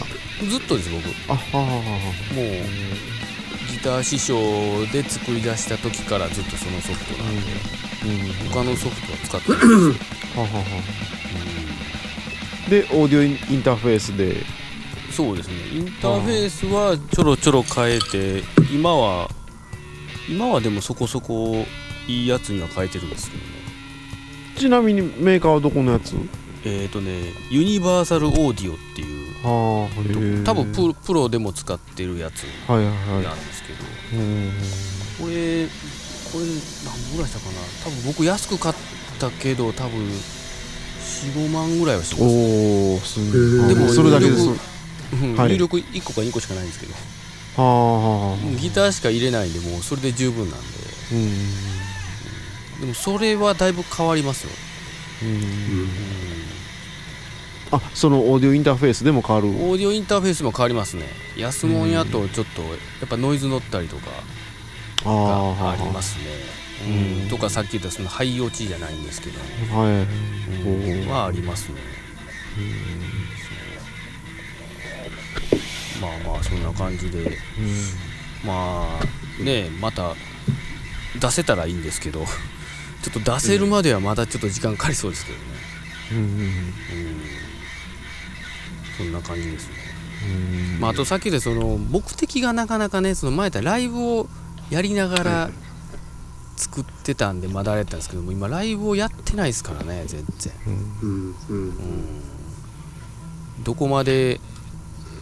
[0.49, 1.07] ずっとです僕。
[1.07, 1.67] もあはあはあ。
[1.69, 1.81] は
[2.33, 3.18] うギ
[3.89, 4.37] ター師匠
[4.93, 7.41] で作り出した時からずっとそのソフトなんで、
[8.51, 9.93] あ他のソフトは使ってないです、うん。
[9.93, 9.97] は
[10.37, 10.65] あはあは
[12.67, 13.23] あでオーディオ
[13.55, 14.45] インターフェースで。
[15.11, 15.55] そうですね。
[15.73, 19.31] インターフェースはちょろちょろ変えて今は
[20.29, 21.65] 今はでもそこそこ
[22.07, 23.51] いいやつには変えてるんですけどね。
[24.59, 26.15] ちなみにメーカーはどこのやつ？
[26.65, 33.85] えっ、ー、とねユニバーサルオーディオっていう多分プロプロでも使ってるやつなんですけど、
[35.21, 35.67] これ
[36.33, 36.45] これ
[36.85, 37.61] 何本ぐらいしたかな？
[37.85, 38.75] 多分僕安く買っ
[39.19, 42.35] たけど多分45万ぐらいはしてます。
[42.35, 43.69] おおすへー。
[43.69, 44.55] ででももそれだけですは
[45.47, 45.53] い。
[45.53, 46.93] 入力1個か2個しかないんですけど、
[47.63, 50.67] はギターしか入れないんでもうそれで十分なんで。
[51.13, 52.81] うん。
[52.81, 54.51] でもそれはだいぶ変わりますよ、
[55.23, 55.89] うん
[57.71, 59.49] あそのオーディオインターフェースでも変わる？
[59.49, 61.05] オーディオインターフェースも変わりますね。
[61.37, 62.69] 安物やとちょっとや
[63.05, 64.07] っぱノイズ乗ったりとか
[65.05, 66.25] がありはますね。
[66.87, 67.23] うん。
[67.23, 67.29] うん。
[67.29, 69.39] とかさっき言ったその廃落ちじゃないんですけど、
[69.75, 71.07] あはい。
[71.07, 71.81] はありますね。
[76.01, 77.37] まあまあそんな感じで。
[78.45, 80.15] まあねまた
[81.21, 82.25] 出せたらいいんですけど。
[83.01, 85.45] ちょっと出せるまではまだちょっと時間かかりそうですけどね。
[86.13, 86.19] うん。
[86.19, 86.25] うん。
[86.25, 87.48] うん
[88.99, 89.75] そんな感じですね。
[90.75, 90.81] うん。
[90.81, 94.29] まあ、あとさっきでその目的がなかなかねその前やったらライブを
[94.71, 95.51] やりながら
[96.57, 100.73] 作ってたんでまだあれやったんですけども今ライブをやってないですからね全然、うん。
[101.03, 101.37] うん。
[101.51, 102.05] うん、
[103.65, 104.41] どこまで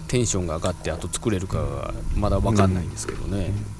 [0.08, 3.75] テンションが上がってあと作れるかがまだ分かんないんですけどね、うん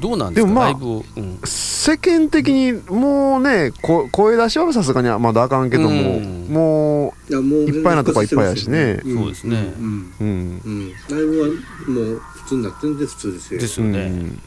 [0.00, 1.40] どうなんですか、でもまあライブを、うん。
[1.44, 6.48] 世間的にもうねこ声出しはさすがにまだあかんけども、うん。
[6.48, 8.94] もいやもういっぱいなとこはいっぱいやしね。
[8.94, 9.56] んそうですね。
[9.78, 10.12] うん。
[10.20, 10.62] ううん。
[10.64, 10.92] うん。
[11.10, 13.58] ライブはもう普通になって全然普通ですよ。
[13.58, 14.40] うですよね、ん。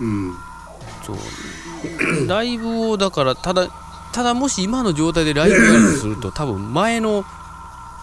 [0.00, 0.34] うん。
[1.04, 1.16] そう。
[2.28, 3.68] ライブをだからただ
[4.12, 7.24] ただもし今の状態でライブやるとすると多分前の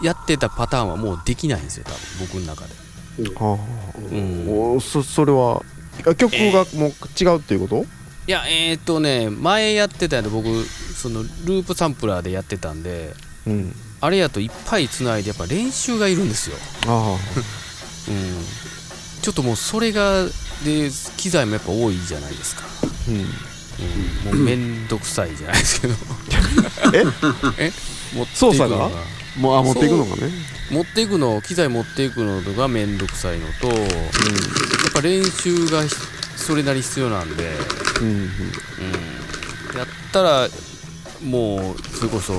[0.02, 2.74] やってたパターンはもうできないんですよ多分僕の中で、
[3.36, 3.58] は
[4.12, 4.48] うん。
[4.48, 5.73] あ、おそそれはあ
[6.16, 7.86] 曲がもう違うっていうこと、
[8.28, 13.14] いやえー、っとね前やってたんで僕そのループサンプラーでやってたんで
[13.46, 13.76] うん。
[14.02, 17.18] あれやといっぱいつないでやっぱ練習がいるんですよ、あ
[18.10, 20.26] うん、ちょっともうそれが
[20.66, 23.16] で機材もやっぱ多いじゃないですか、あうん。
[23.16, 25.94] うん、もうめんどくさいじゃないですけど。
[26.94, 27.06] え？
[27.68, 27.72] え？
[28.14, 28.92] 持ってがの
[29.38, 30.32] もうあ持っていくのかね
[30.72, 33.78] 持っていくの機材持っていくのがめんどくさいのと、やっ
[34.94, 35.90] ぱ練習がひ
[36.36, 37.52] それなり必要なんで、
[38.02, 38.28] うんうんうん、
[39.78, 40.48] やったら
[41.24, 42.34] もうそれこそ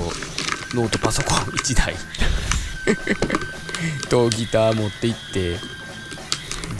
[0.74, 1.94] ノートパソコン1台
[4.10, 5.58] とギター持って行って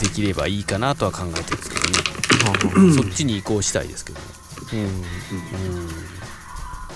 [0.01, 4.24] できればいいかなとは考えてるんですけどね、そっちに移行したいですけどね、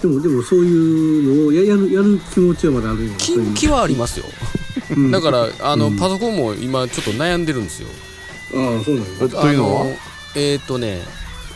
[0.01, 3.13] でもでもそういうのをややるやる気持ちはまだあるよ。
[3.19, 4.27] そういう近畿はありますよ。
[4.97, 5.11] うん。
[5.11, 5.97] だからあの、うん。
[5.97, 7.89] パソコンも今ちょっと悩んでるんですよ。
[8.55, 9.83] ああそうなんえやというのは？
[9.83, 9.87] あ
[10.37, 11.03] えっ、とね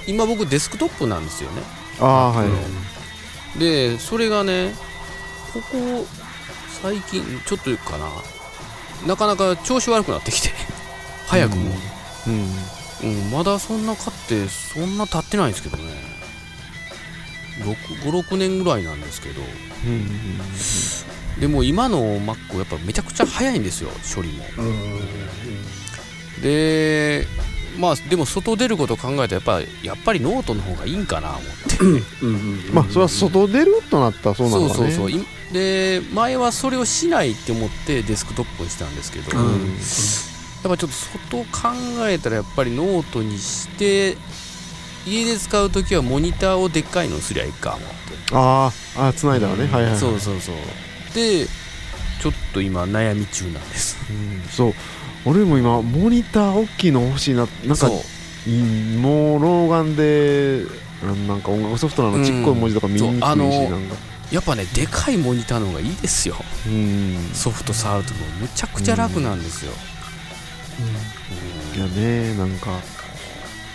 [0.06, 1.62] 今僕デスクトップなんですよね。
[2.00, 3.58] ああはい。
[3.58, 4.74] でそれがね
[5.52, 6.06] ここ
[6.82, 8.08] 最近ちょっとかな。
[9.06, 10.50] なかなか調子悪くなってきて。
[11.26, 11.70] 早くも、
[12.26, 12.32] うん。
[13.04, 16.11] うんまだそんな買ってそんな経ってないんですけどね
[17.60, 19.42] 56年ぐらいなんですけど。
[19.86, 20.08] うん
[21.40, 24.44] でも今の Mac やっぱめちゃくちゃ早いんですよ処理も。
[26.42, 27.26] で
[27.78, 31.84] まあでも外出ることを考えたらやっぱやっぱりノートの方がいいんかな思って。
[32.22, 32.32] うんう
[32.70, 34.90] んまあそれは外出るとなったらそうなそうのかね。
[34.92, 39.46] そうそういで前はそれをしないって思ってデスクトップにしたんですけど、うん。
[39.46, 41.48] やっぱちょっと外を考
[42.08, 44.16] えたらやっぱりノートにして
[45.06, 47.94] 家で使う時はモニターをでっかいのにすりゃいいか思って、
[48.32, 49.64] あーあー繋いだらね。
[49.66, 49.98] はいはいはい。
[49.98, 50.54] そうそうそう。
[51.14, 53.96] でちょっと今悩み中なんです。
[54.10, 54.42] うん。
[54.48, 54.74] そう。
[55.24, 57.46] 俺も今モニター大きいの欲しいな。
[57.64, 59.40] なんかもう。
[59.42, 60.62] 老眼で
[61.02, 63.96] うんなんか音楽ソフトなのちっこい文字とか見にくいし、そうあのなんか
[64.30, 66.36] やっぱねでかいモニターの方がいいですよ。
[66.66, 67.30] うん。
[67.34, 69.72] ソフト触るともむちゃくちゃ楽なんですよ、
[71.76, 72.70] いやねなんか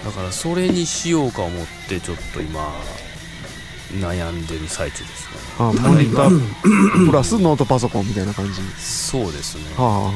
[0.07, 2.73] だからそれにしようか思ってちょっと今
[3.91, 5.37] 悩んでる最中ですね。
[5.59, 8.61] あモニター プラスノートパソコンみたいな感じ。
[8.81, 9.63] そうですね。
[9.75, 10.13] はあはい。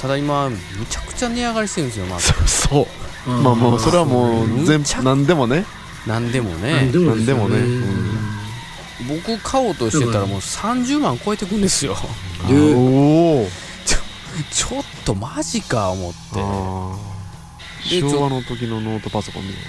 [0.00, 0.56] ただ今む
[0.90, 2.20] ちゃくちゃ値上がりしてるんですよまあ。
[2.20, 2.88] そうそ
[3.28, 3.30] う。
[3.30, 5.64] まあもうそれはもう全部何でもね。
[6.04, 6.72] 何でもね。
[6.72, 7.58] 何でも何でもね。
[9.08, 11.96] 僕買おうとしてたらもう30万超えてくんですよ。
[12.50, 12.52] お
[13.42, 13.48] お
[14.50, 17.11] ちょっとマジか思って
[17.84, 19.66] 昭和の時のノートパソコンみたいね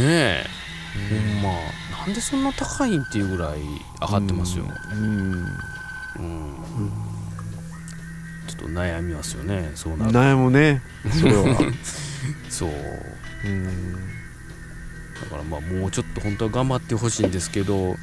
[0.00, 0.46] え。
[0.94, 1.50] ほんま。
[1.98, 3.60] なんでそんな高いんっていうぐらい
[4.00, 4.64] 上がってますよ。
[4.92, 5.32] うん。
[5.32, 6.92] うん。
[8.46, 11.58] ちょっと悩みますよねそうなる悩むねそれは。
[12.50, 12.70] そう。
[13.44, 13.92] うん。
[15.20, 17.96] だからまあもうちょっと本当は頑張ってほしいんですけど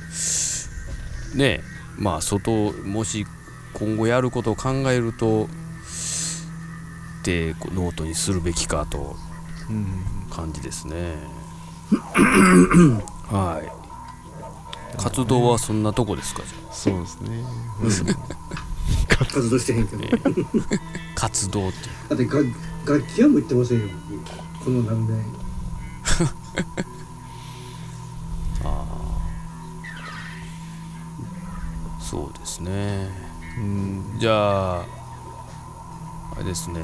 [1.36, 1.64] ねえ。
[1.98, 3.26] まあ外もし
[3.74, 5.50] 今後やることを考えると
[7.24, 9.18] でノートにするべきかと。
[9.24, 9.29] うん
[10.30, 11.16] 感じですね。
[13.32, 13.72] はい。
[15.02, 16.44] 活動はそんなとこですか？
[16.44, 18.16] じゃそうですね。
[19.08, 20.04] 活動してへんけど。
[21.16, 21.78] 活動って。
[22.10, 22.40] だってが
[22.86, 23.88] 楽器屋も行ってませんよ
[24.64, 25.26] この何年
[32.00, 33.10] そうですね。
[33.58, 34.16] うん。
[34.18, 34.86] じゃああ
[36.40, 36.82] れですね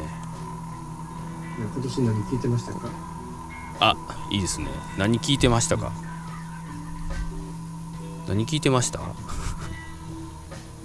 [1.58, 2.90] 今年何聞いてましたか？
[3.80, 3.96] あ
[4.32, 4.68] いいですね。
[4.98, 5.92] 何聞いてましたか？
[8.28, 9.00] 何聞いてました？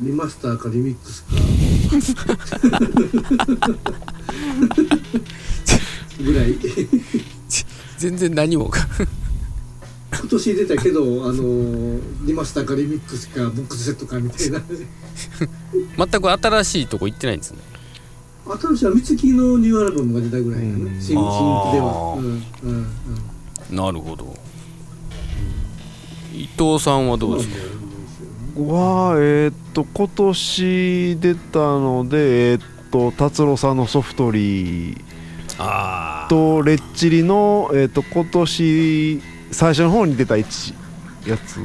[0.00, 1.30] リマスターかリミックスか。
[6.22, 6.56] ぐらい。
[7.98, 8.68] 全然何も。
[8.68, 8.86] か
[10.12, 14.60] 今年出たけどあのーリマスターかリミックスかボックスセットかみたいな。
[16.06, 17.58] 全く新しいとこ行ってないんですね
[18.46, 21.00] 新しいは三月のニューアルバムが出たぐらいかな、うん。
[21.00, 22.14] 新新規では。
[22.18, 22.86] うんうん
[23.70, 23.76] うん。
[23.76, 24.36] なるほど。
[26.32, 27.54] 伊藤さんはどうですか？
[28.56, 35.04] はえーっと今年出たのでえーっと達郎さんのソフトリー
[35.58, 39.22] あとレッチリのえーっと今年
[39.52, 40.74] 最初の方に出た一
[41.26, 41.60] やつ？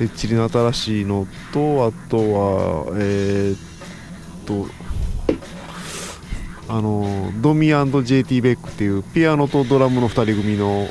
[0.00, 3.58] レッチリの新しいのとあとはえーっ
[4.46, 4.66] と
[6.68, 10.88] あのドミ &JT ベックっていうピアノとドラムの2人組の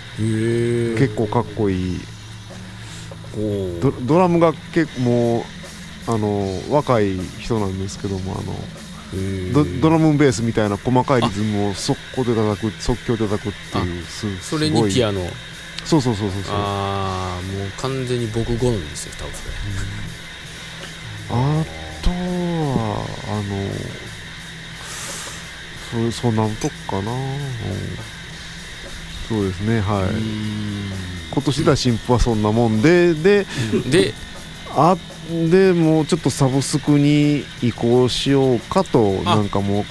[0.97, 1.99] 結構かっこいい。
[3.35, 5.43] 構ドドラムが結構もう
[6.07, 8.53] あの若い人なんですけどもあの
[9.53, 15.21] ドドラムベースみたいな細かいリズムを速攻で叩く即興で叩くっていうすそれにピアアノ。
[15.85, 16.55] そうそうそうそうそう。
[16.55, 19.33] ああもう完全に僕好みですよ多分。
[19.33, 19.51] それ
[21.29, 21.65] あ
[22.01, 24.04] とはあの
[25.95, 27.19] そうそんなんとこかな、うん。
[29.29, 30.09] そうですねはい。
[31.31, 33.45] 今年だ新婦はそんなもんでで
[33.89, 34.13] で
[34.71, 34.97] あ
[35.49, 39.37] でもうちょっとサブスクに移行しようかとあ。
[39.37, 39.85] なんかも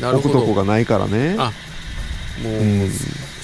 [0.00, 1.36] う置くとこどがないからね。
[1.38, 1.52] あ
[2.42, 2.90] もう、うん。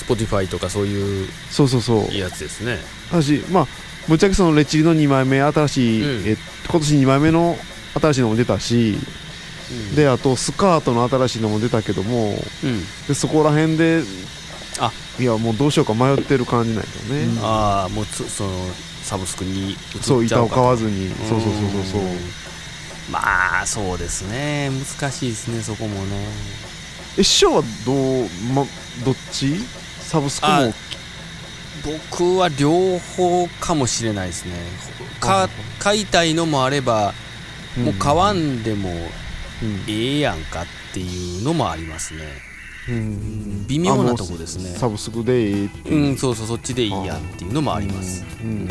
[0.06, 2.14] Spotify とかそういうそうそうそう。
[2.14, 2.78] やつですね。
[3.10, 3.66] 私まあ
[4.08, 6.28] ぶっちゃけそのレッチリの2枚目新しい、うん。
[6.28, 6.36] え
[6.68, 7.56] 今年2枚目の
[7.94, 8.98] 新しいのも出たし、
[9.94, 12.80] であとスカートの新しいのも出たけどもうん。
[13.08, 14.02] でそこら辺で
[14.80, 14.92] あ。
[15.18, 18.50] いやもうどうしようか迷ってる感じなんよね、ああもうつその
[19.02, 21.10] サブスクにそう板を買わずに。
[21.28, 22.00] そうそうそうそうそう。
[22.00, 22.18] うん
[23.10, 24.70] まあそうですね。
[24.70, 26.26] 難しいですねそこもね。
[27.18, 28.64] え師匠はどう、ま、
[29.04, 29.56] どっち？
[30.00, 30.52] サブスクも？
[30.54, 30.62] あ
[31.84, 34.54] 僕は両方かもしれないですね。
[35.20, 35.48] か
[35.78, 37.12] 買いたいのもあれば
[37.76, 38.98] もう買わんでもうん
[39.88, 42.20] ええやんかっていうのもありますね。
[42.88, 43.66] うん。
[43.66, 44.70] 微妙なとこですね。
[44.76, 45.94] サブスクでいいっていう。
[45.94, 48.24] うんそうそうそっちでいいやんっていうのもあります。
[48.42, 48.50] うん。
[48.50, 48.68] うん。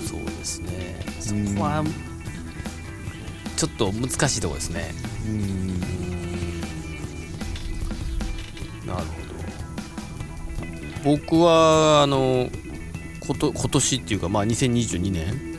[0.00, 1.04] そうですね。
[1.20, 1.84] そこは
[3.56, 4.94] ちょっと難しいところですね。
[5.26, 5.80] うん。
[8.86, 9.04] なるほど。
[11.04, 12.48] 僕はあの
[13.20, 15.49] こと今年っていうかまあ2022年、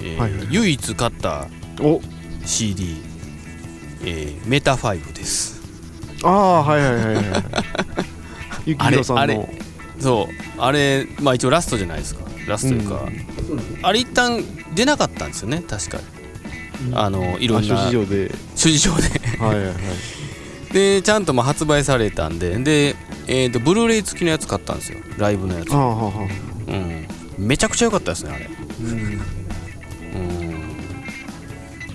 [0.00, 0.38] えーはいはい。
[0.38, 1.48] はい唯一買った
[1.80, 2.00] お。
[2.44, 2.96] CD、
[4.04, 5.60] えーメタ5です。
[6.24, 7.24] ああはいはいはいはい。
[8.66, 9.48] ゆきひろさんあれの
[10.00, 10.60] そう。
[10.60, 12.24] あれまあ一応ラストじゃないですか。
[12.46, 13.08] ラストというか、
[13.46, 14.42] そうなのあれ一旦
[14.74, 15.62] 出なかったんですよね。
[15.66, 15.98] 確か。
[16.86, 16.98] うん。
[16.98, 17.76] あのいろあんな。
[17.76, 18.34] 諸事情で。
[18.56, 19.02] 諸事情で。
[19.38, 19.74] はいはいはい。
[20.72, 22.56] でちゃんとまあ発売されたんで。
[22.58, 22.96] で、
[23.26, 24.98] えー、とブルーレイ付きのやつ買ったんですよ。
[25.16, 25.70] ライブのやつ。
[25.70, 26.12] はあは
[26.68, 27.06] あうん。
[27.38, 28.48] めちゃくちゃ良かったですねあれ。
[28.80, 29.37] うんうん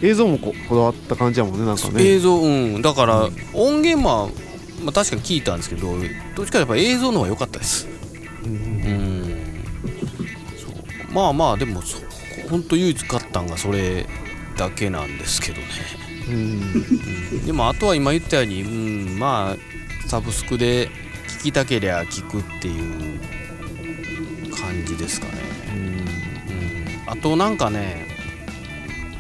[0.04, 2.04] 映像もここだわった感じやもんねなんかね。
[2.04, 2.82] 映像うん。
[2.82, 4.28] だから音源は、
[4.84, 5.96] まあ、確かに聞いたんですけど
[6.36, 7.88] どっちかやっぱ映像の方が良かったです。
[8.44, 8.52] うん。
[8.52, 9.64] うん
[10.58, 11.14] そう。
[11.14, 12.02] まあまあでもそう
[12.50, 14.06] 本当唯一買ったんがそれ
[14.58, 15.68] だけなんですけどね、
[16.28, 16.36] うん。
[16.36, 16.38] う
[17.42, 20.90] ん、でもあとは今言ったように、うん、まあサブスクで
[21.40, 25.43] 聞きたけりゃ聞くっていう感じですかね
[27.06, 28.08] あとなんかね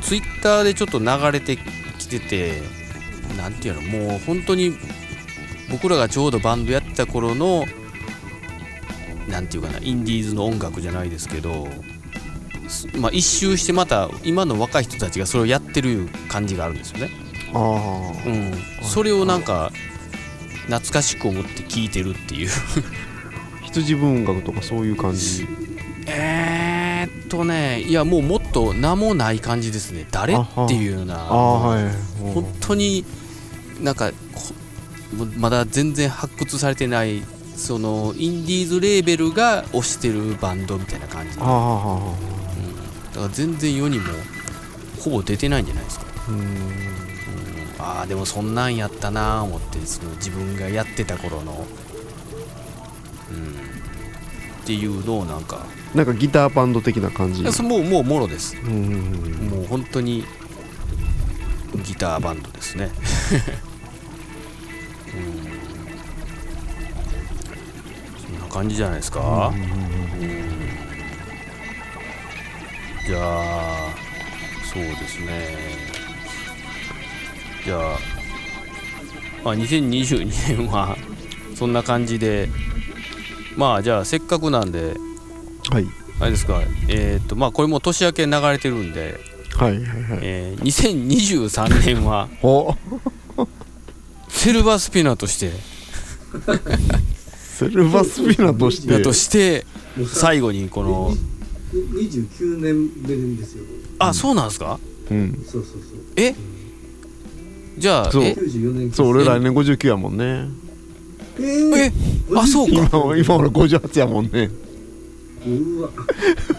[0.01, 1.57] ツイッターでちょっと流れて
[1.97, 2.61] きてて
[3.37, 4.73] なんていうのもう本当に
[5.69, 7.65] 僕らがちょうどバンドやってた頃の
[9.27, 11.67] なんていうかなインディーズの音楽じゃないですけど
[12.67, 17.09] すまあ一周してまた今の若い人たちがそれをやってる感じがあるんですよね、
[17.53, 18.53] ああうん、
[18.83, 19.71] それをなんか
[20.65, 22.49] 懐かしく思って聴いてるっていう。
[23.73, 25.47] 羊文学とかそういう感じ
[27.33, 30.05] とねいやもうもっと名もない感じですね。
[30.11, 31.15] 誰っていうような。
[31.15, 32.33] はい。
[32.33, 33.03] 本当に
[33.81, 34.15] なんかこ
[35.37, 37.23] まだ全然発掘されてない
[37.55, 41.35] そのインディーズレーベルが推してるバンドみたいな感じ。
[41.37, 42.15] だああは
[43.15, 44.05] から全然世にも
[44.99, 46.35] ほぼ出てないんじゃないですか、あうん。
[46.37, 46.45] うん、
[47.79, 51.92] ああでもそんなんやったなあ思ってその自分がやってた頃のうん
[54.63, 57.43] っていうのをなんかなんかギターバンド的な感じ？
[57.61, 60.23] もうもうもろですもう本当に
[61.83, 62.89] ギターバンドですね。
[65.15, 65.43] うん
[68.25, 69.53] そんな感じじゃないですか？
[73.05, 73.89] じゃあ
[74.63, 75.57] そうですね。
[77.65, 77.99] じゃあ、
[79.43, 80.97] まあ、2022年は
[81.55, 82.49] そんな感じで
[83.57, 84.95] まあじゃあせっかくなんで
[85.71, 85.85] はい。
[86.19, 89.19] あれですかえっ、とまあこれもう年明け流れてるんで、
[89.55, 90.19] はいはいはい。
[90.21, 92.75] えー2023年はお。
[94.29, 95.51] セルバースピナーとして
[97.57, 98.87] セルバスピナとして。
[98.97, 99.65] だとして
[100.07, 101.15] 最後にこの
[101.73, 103.63] 29年目ですよ。
[103.99, 104.79] あそうなんですか？
[105.11, 105.43] うん。
[105.45, 105.81] そうそうそう。
[106.15, 106.35] え？
[107.77, 108.23] じゃあそう。
[108.23, 108.91] え？94年。
[108.91, 110.47] そう俺来年59やもんね。
[111.39, 111.93] えー、え？
[112.35, 112.97] あそう今か。
[113.17, 114.49] 今俺58やもんね。
[115.45, 115.89] うわ。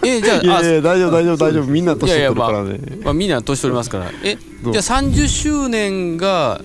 [0.05, 1.65] えじゃいやあいや大丈夫大丈夫大丈夫。
[1.67, 2.79] みんな年取ってるからね。
[3.03, 4.11] まあ、みんな年取りますから。
[4.23, 6.61] えじゃあ30周年が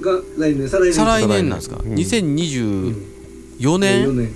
[0.00, 0.92] が来年再来年。
[0.92, 3.12] 再来年なんですか、うん2024
[3.60, 4.28] 4年、年。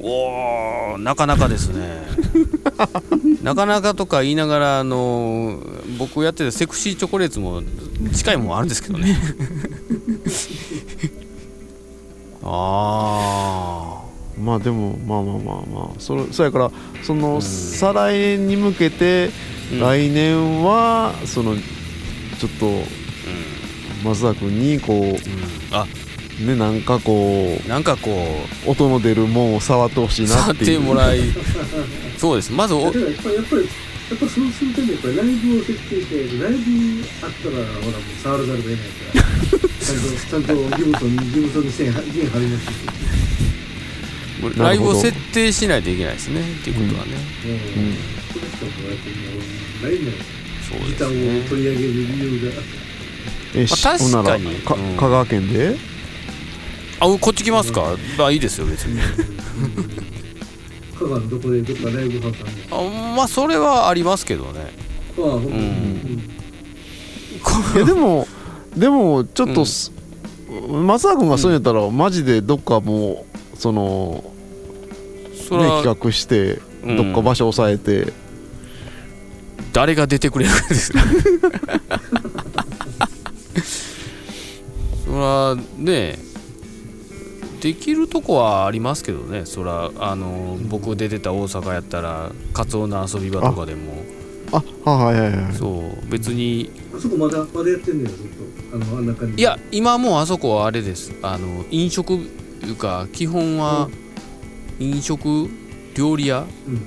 [0.00, 2.04] おーなかなかですね。
[3.42, 5.58] なかなかとか言いながらあの
[5.98, 7.62] 僕やってたセクシーチョコレートも
[8.12, 9.18] 近いもんあるんですけどね
[12.44, 14.04] あ
[14.38, 16.00] まあでもまあまあまあまあ。
[16.00, 16.70] それそやから
[17.02, 19.30] その再来年に向けて
[19.72, 19.80] うん。
[19.80, 21.62] 来年はそのちょ
[22.48, 22.66] っと
[24.04, 25.16] 松田君にこうん。
[25.74, 25.86] あ。
[26.42, 28.10] うねなんかこなんかこ
[28.64, 28.68] う。
[28.68, 31.20] う音の出るもんを触ってほしいな触ってっていうもらい。
[32.18, 32.52] そうです。
[32.52, 33.04] まずおやっぱり
[34.10, 36.68] やっぱそうするためにやっぱりライブを設定してライブ
[37.22, 39.64] あったらほらもう触らざるを得ないから。
[39.84, 42.72] ちゃんとちゃんと事務所に事務所に線は線貼りますし、
[44.58, 47.96] ライブを設定しないといけないですねっていうことはね、うん。
[48.30, 48.94] それしかもう
[50.88, 51.20] ですね。
[51.20, 51.98] ーを取り上げる理
[52.42, 52.56] 由が。
[53.56, 54.54] えしまあ確かに。
[54.56, 54.96] かうん。
[54.96, 55.76] 香川県で
[57.00, 59.00] あこっち来ますか、あいいですよ別に
[61.04, 62.78] 香川のどこでどっかライブハウスあるの？
[63.12, 64.72] あまあそれはありますけどね。
[65.18, 65.52] ああうんうん。
[67.76, 68.26] いやでも
[68.74, 69.92] でもちょっとす、
[70.68, 74.24] 松田君がそうやったら、マジでどっかもうその、
[75.48, 76.96] それは、ね、企画してうん。
[76.96, 78.12] どっか場所押さえて、
[79.72, 81.02] 誰が出てくれるかですよ。
[85.06, 86.18] そらね
[87.64, 89.46] できるとこはありますけどね。
[89.46, 94.04] そらあの僕出てた大阪やったらカツオの遊び場とかでも。
[94.52, 95.54] あはいはいはい。
[95.54, 96.06] そう。
[96.10, 96.70] 別に。
[96.94, 98.18] あそこまだまだやってんねやずっ
[98.68, 98.76] と。
[98.76, 101.14] あのあんな感じいや今もうあそこはあれです。
[101.22, 102.26] あの飲食い
[102.70, 103.88] うか基本は
[104.78, 105.48] 飲食
[105.96, 106.44] 料理屋。
[106.68, 106.82] うん。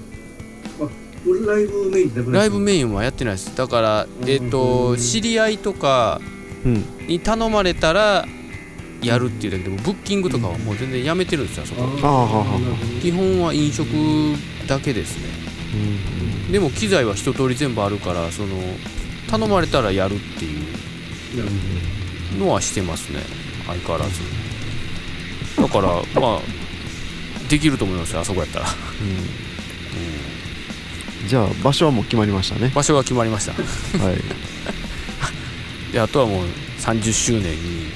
[1.47, 3.55] ライブメインライブメイインはやってないです。
[3.55, 4.30] だからうん。
[4.30, 6.21] えっと知り合いとか
[6.63, 6.86] うん。
[7.07, 8.28] に頼まれたら
[9.01, 11.83] やるっていうだけでもブッキングとかはもう全然やめてるんですよあそこ。
[11.83, 13.87] あーはーはー基本は飲食
[14.67, 15.47] だけですね。
[16.51, 18.55] でも機材は一通り全部あるからその
[19.29, 20.55] 頼まれたらやるってい
[22.35, 23.19] うのはしてますね。
[23.67, 24.21] 相変わらず。
[25.61, 26.41] だからまあ
[27.49, 28.65] できると思いますよあそこやったら、
[31.27, 32.71] じゃあ場所はもう決まりましたね。
[32.73, 33.53] 場所が決まりました。
[34.03, 34.17] はい。
[35.91, 36.47] であとはもう
[36.79, 37.86] 30周年に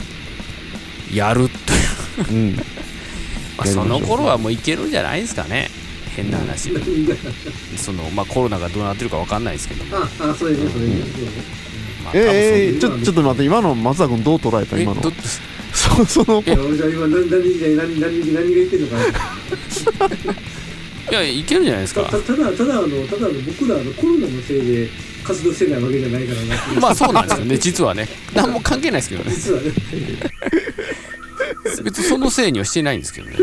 [1.13, 2.55] やるという、うん。
[2.55, 2.63] ま
[3.59, 3.85] あ、そう。
[3.85, 5.69] の頃はもういけるんじゃないですかね。
[6.15, 6.71] 変な話。
[7.77, 10.57] そのまあコロナがどうなってるかわかんないですけども、ああそれね。
[10.71, 10.95] それね
[12.03, 15.11] まあ、えー、えーちょちょっと待って今の松田君どう捉えたえ今のど
[15.73, 16.43] そその。
[16.45, 18.97] いや俺じ今何何何何何何が言ってんのか。
[21.11, 22.03] な いやいけるんじゃないですか。
[22.03, 24.89] たたただただあのただあの僕らあのコロナのせいで
[25.23, 27.57] 活動してないわけじゃないからなまあそうなんですよね。
[27.57, 28.07] 実はね。
[28.33, 29.31] 何も関係ないですけどね。
[29.33, 29.71] 実はね。
[31.83, 33.37] 別にそのせいにはしてないんですけどね。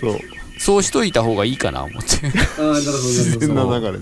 [0.00, 0.18] そう。
[0.58, 2.26] そうしといた方がいいかな思って。
[2.58, 3.98] ああなるほど自然どな流れで。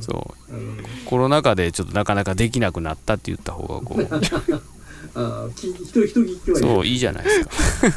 [0.00, 1.04] そう。
[1.06, 4.08] コロナ禍でちょっとなかなかできなくなったって言った方がこう。
[5.14, 6.62] ああき一人一人聞きはいい。
[6.62, 7.88] そういいじゃないですか。
[7.88, 7.92] い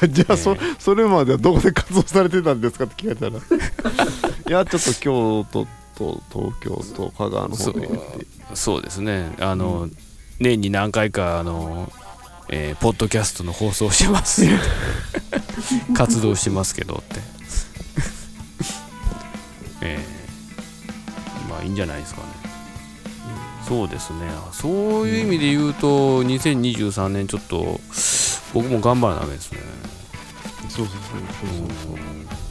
[0.02, 3.38] やじゃあそそれまではどこで活動されてたんですかって聞かれたら。
[3.38, 7.88] いやちょっと京都と東京と香川の方で
[8.54, 9.34] そうですね。
[9.40, 9.88] あの、
[10.40, 11.90] 年に何回かあの、
[12.50, 14.44] えーポッドキャストの放送してます。
[15.94, 17.20] 活動してますけどって。
[19.82, 22.26] えーまあいいんじゃないですかね。
[23.66, 24.18] そうですね。
[24.52, 24.68] そ
[25.02, 27.80] ういう意味で言うと2023年ちょっと
[28.52, 29.58] 僕も頑張らなきゃですね。
[30.68, 32.43] そうそうそうそう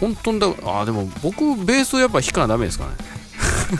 [0.00, 2.92] 本当にだあでも僕ベースをやっぱ弾かなダメですかね。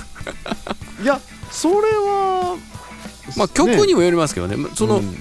[1.02, 1.18] いや
[1.50, 2.56] それは
[3.36, 4.56] まあ曲にもよりますけどね。
[4.74, 5.16] その、うん。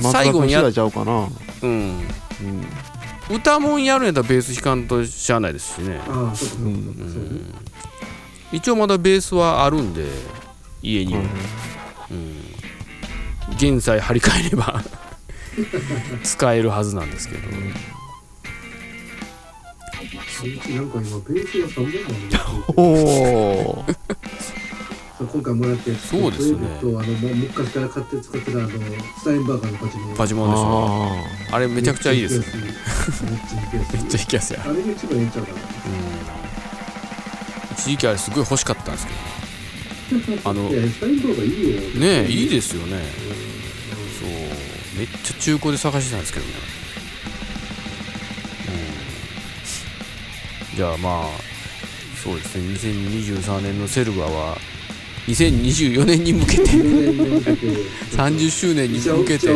[0.00, 1.28] 最後にや松田君次第ちゃうかな、
[1.62, 1.70] うん。
[1.70, 3.36] うん。
[3.36, 6.00] 歌もんやるんやったらベース弾かんとしゃあないですしね。
[6.08, 7.54] あううん。
[8.52, 10.06] 一応まだベースはあるんで
[10.82, 11.14] 家に。
[11.14, 11.20] は、
[12.10, 14.82] うん、現在張り替えれば
[16.22, 17.40] 使えるはずなんですけど、
[20.74, 23.84] なんか今ベースが3本もあるおお
[25.18, 30.64] そう今回もらってそうですねとあのもう昔から買って使ってたあのスタインバーガーのパチモンパチモンでしょ
[31.52, 32.48] ああれめちゃくちゃいいですめっちゃ
[33.58, 34.40] 弾きやすいめっちゃ弾きや。
[34.42, 35.58] すいあれあれが一番ええんちゃうかな。
[35.58, 35.62] うん
[37.72, 39.12] 一時期あれすごい欲しかったんですけ
[40.34, 40.50] ど。
[40.50, 41.80] あのいやスタインバーガーいいよ。
[42.00, 42.96] ねえいいですよね。
[42.96, 43.00] う
[44.20, 44.98] そう。
[44.98, 46.52] めっちゃ中古で探してたんですけどね、
[50.76, 51.52] じゃあまあ
[52.22, 52.62] そうですね。
[52.74, 54.56] 2023年のセルガは
[55.26, 57.66] 2024年に向けて ん4年に向けて。
[58.16, 59.48] 30周年に向けて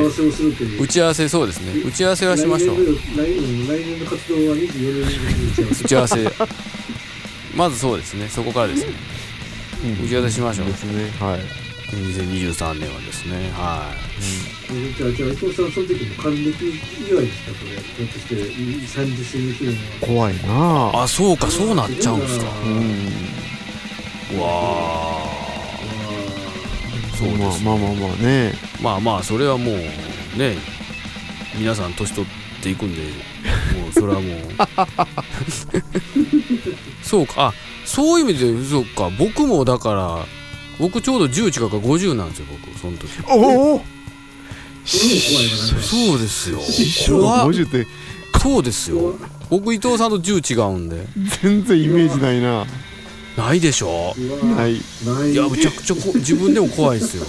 [0.79, 1.83] 打ち合わせそうですね。
[1.85, 2.77] 打ち合わせはしましょう。
[2.77, 6.47] 来年の来年来年の活動は24年に打ち合わせ打ち合わせ。
[7.55, 8.29] まずそうですね。
[8.29, 8.93] そこからですね。
[10.05, 10.67] 打ち合わせしましょう。
[10.67, 11.11] ですね。
[11.21, 13.93] はい2023年はですねは
[14.97, 15.71] じゃあじゃあ伊藤さん。
[15.71, 16.51] その時も還暦
[17.09, 20.45] 祝いですかそれひょっとして30周年記念は怖いない
[21.05, 22.21] あそうかそうなっちゃうん。
[22.21, 24.39] ですかうん。
[24.39, 25.27] うわあ
[27.17, 29.77] そうですまあまあまあまあねまあまあそれはもう
[30.39, 30.57] ね
[31.57, 31.95] 皆さん。
[31.95, 32.95] 年取っていくん。
[32.95, 33.03] で
[33.81, 34.41] もうそれはもう
[37.03, 40.27] そうかあそういう意味でそうか僕もだから
[40.79, 43.09] 僕ちょうど10近く50なんですよ僕その時。
[43.29, 43.79] おお
[44.85, 46.61] そうですよ。
[46.61, 47.87] 師匠怖っ50って。
[48.41, 49.15] そうですよ。
[49.51, 51.05] 僕伊藤さんと10違うんで。
[51.43, 52.67] 全然イメージないな。
[53.37, 54.15] ないでしょ。
[54.57, 54.81] ない。
[55.05, 57.27] ないいやむちゃくちゃこ自分でも怖いですよ。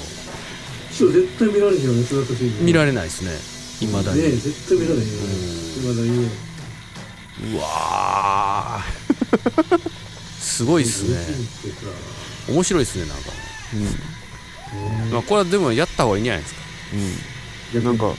[0.92, 2.64] 師匠絶対見られへんよねその年に。
[2.64, 3.88] 見られないですね。
[3.88, 5.20] いまだに、ね絶対見られへんよね。
[5.78, 6.30] ういまだにね。
[7.56, 9.90] うわー。
[10.40, 11.18] すごいっすね
[12.50, 13.32] 面白いっすねなんか、
[13.74, 15.12] うん。
[15.12, 16.62] まあ、これはでもやった方がいいんじゃないですか。
[17.76, 17.84] うん。
[17.84, 18.14] なんか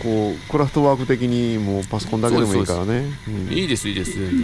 [0.00, 3.04] こうクラフトワーク的にもうパソコンだけでもいいからね。
[3.28, 3.52] うん。
[3.52, 4.42] いいですいいです全然、うん。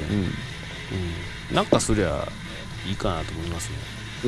[1.51, 2.27] うん、なんかすりゃ
[2.89, 3.77] いいかなと思いますね。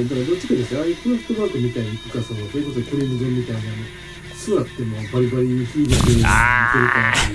[0.04, 0.80] だからどっちかですよ。
[0.80, 0.86] ああ。
[0.86, 3.66] いうクラフトワークみたいに行くかそのそれこそクリーム丼みたいなの
[4.42, 7.28] 座ってもバリバリ火でいけるかっ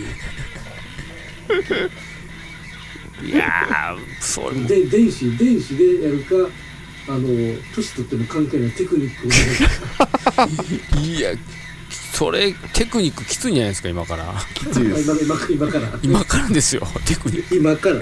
[3.19, 6.35] ていやーそれ電子電子でやるか
[7.09, 7.19] あの
[7.75, 9.31] 年取っても関係ないテクニックを
[10.99, 11.31] いや
[12.17, 14.33] それテクニックきついんじゃないですか今から。
[14.55, 15.11] きついです。
[15.11, 15.99] 今今今から。
[16.01, 17.55] 今からですよテクニック。
[17.55, 18.01] 今から。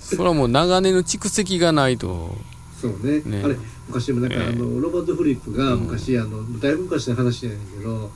[0.00, 2.36] それはもう長年の蓄積がないと。
[2.80, 3.20] そうね。
[3.24, 3.42] ね。
[3.44, 8.10] あれ昔もなんか、ええあのロバート・フリップが昔、あのだいぶ昔の話じゃないけど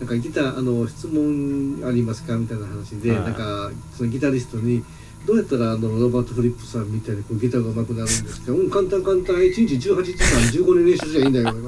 [0.00, 3.20] なんかギターあの質問ありますかみたいな話で、はい。
[3.22, 4.84] なんかそのギタリストに
[5.28, 8.52] どうやったらあのロバート・フリップさんみたいにこうギターが上手くなるんですか？
[8.52, 9.36] うん簡単簡単。
[9.36, 10.24] 1日18時間
[10.64, 11.48] 15年練習じゃいいんだよ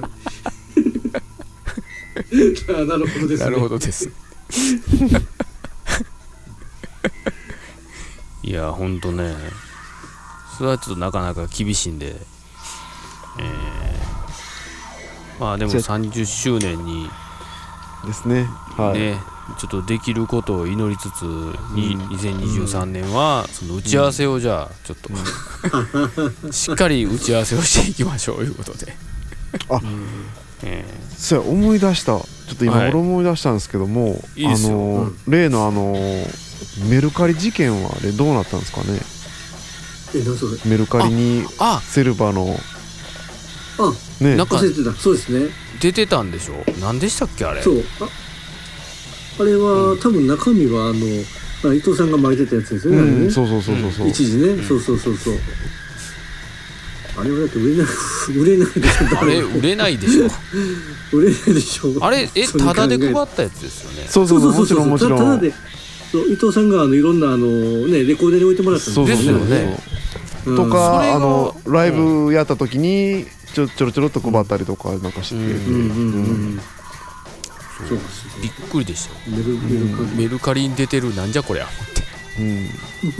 [2.70, 3.50] あなるほどですね。
[3.50, 4.10] なるほどです。
[8.42, 9.36] いやほんとね。
[10.56, 12.16] それはちょっとなかなか厳しいんで。
[13.38, 13.90] えー
[15.40, 17.08] まあでもじゃ30周年に
[18.06, 18.44] ですね。
[18.76, 18.98] はい。
[18.98, 19.18] ね、
[19.58, 21.22] ちょっとできることを祈りつつ、
[21.74, 24.98] に2023年はその打ち合わせをじゃあちょっ
[26.42, 28.96] と、 しっかり打ち合わせをしていきましょうということで、
[29.68, 29.80] あ
[30.62, 30.84] え
[31.16, 32.24] そうや思い出したちょ
[32.54, 32.88] っと今はい。
[32.90, 35.96] 俺思い出したんですけども、あの、例のあの
[36.88, 39.00] メルカリ事件はあれどうなったんですかね？
[40.14, 42.58] え何それメルカリにあセルバの
[43.78, 43.92] あ
[44.22, 44.36] ね。
[44.36, 45.50] なんかそうですね。
[45.80, 46.64] 出てたんでしょ？
[46.80, 47.62] 何でしたっけあれ？
[47.62, 47.84] そう
[49.40, 53.92] ああれは、多分中身はあのあ伊藤さんが巻いてたやつですよね,あれね、うんそうそうそうそう。
[53.92, 55.34] そう、一時ね、そうそうそうそう。
[57.18, 57.86] あれはだって売れない
[58.38, 60.26] 売れないでしょあれ売れないでしょ。
[61.12, 62.04] 売れないでしょ。
[62.04, 62.74] あれ えそう考え。
[62.74, 64.06] タダで配ったやつですよね。
[64.08, 65.52] そうそうそうもちろんもちろんたただで
[66.12, 67.46] そう伊藤さんがあのいろんなあの
[67.88, 69.24] ねレコードに置いてもらったんそうそうそう。
[69.24, 69.78] ですよね
[70.46, 75.34] うんとかあのライブやった時にちょちょろちょろっと配ったりとかなんかして。
[75.34, 75.54] て、うんうんうん。
[75.54, 75.78] う
[76.56, 76.60] ん
[77.88, 77.98] そう
[78.42, 79.20] びっくりでしたよ。
[79.28, 79.56] メル
[80.16, 81.66] メルカリに出てるなんじゃこりゃ。
[81.66, 82.02] 思って
[82.40, 82.42] う。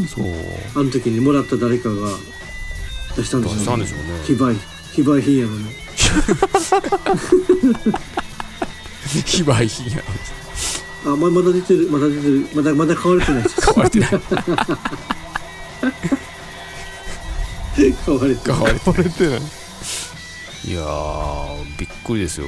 [0.03, 0.27] んそう。
[0.75, 2.11] あの時にもらった誰かが
[3.17, 3.77] 出したんで出しょうね。
[3.77, 4.05] したんでしょうね。
[4.25, 4.55] 非売
[4.93, 5.65] 非売品やのに。
[9.25, 10.03] 非売品や
[11.07, 14.11] あままだ出てるまだ出てるまだまだ買われてない買われてない。
[18.05, 18.57] 買われてない。
[18.57, 19.41] 買われてない。
[20.63, 22.47] いやーびっくりですよ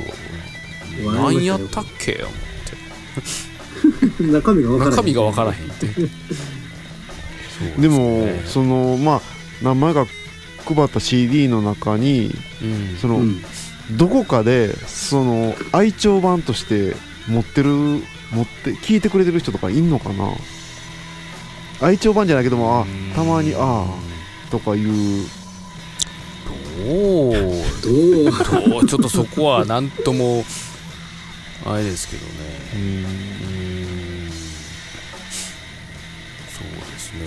[1.05, 2.35] 何やったっけ思っ
[4.19, 4.23] て。
[4.33, 5.87] 中身が分からない中身が分からへんって。
[7.81, 8.43] でもね。
[8.47, 9.23] そのまあ
[9.63, 10.07] 名前が
[10.65, 12.31] 配った CD の中に
[12.63, 12.97] うん。
[13.01, 13.43] その、うん。
[13.91, 16.95] どこかでその愛聴版として
[17.29, 20.31] 持ってる持って聞いてくれてる人とかいんのかな？
[21.81, 25.27] 愛聴版じゃないけどもあたまにああとかいう。
[26.79, 27.33] どう？
[27.83, 28.25] どう？
[28.71, 28.87] どう？
[28.87, 30.45] ちょっとそこは何とも
[31.65, 32.33] あれですけどね。
[32.75, 32.81] うん。
[32.81, 34.31] うーん。
[34.31, 34.35] そ
[36.65, 37.21] うですね。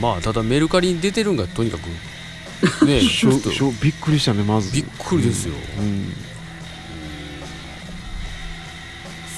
[0.00, 1.86] まあただメルカリに出てるんがとにかく
[2.86, 3.50] ね ちょっと。
[3.82, 4.72] びっくりしたねまず。
[4.72, 6.12] びっくりですよ、うん。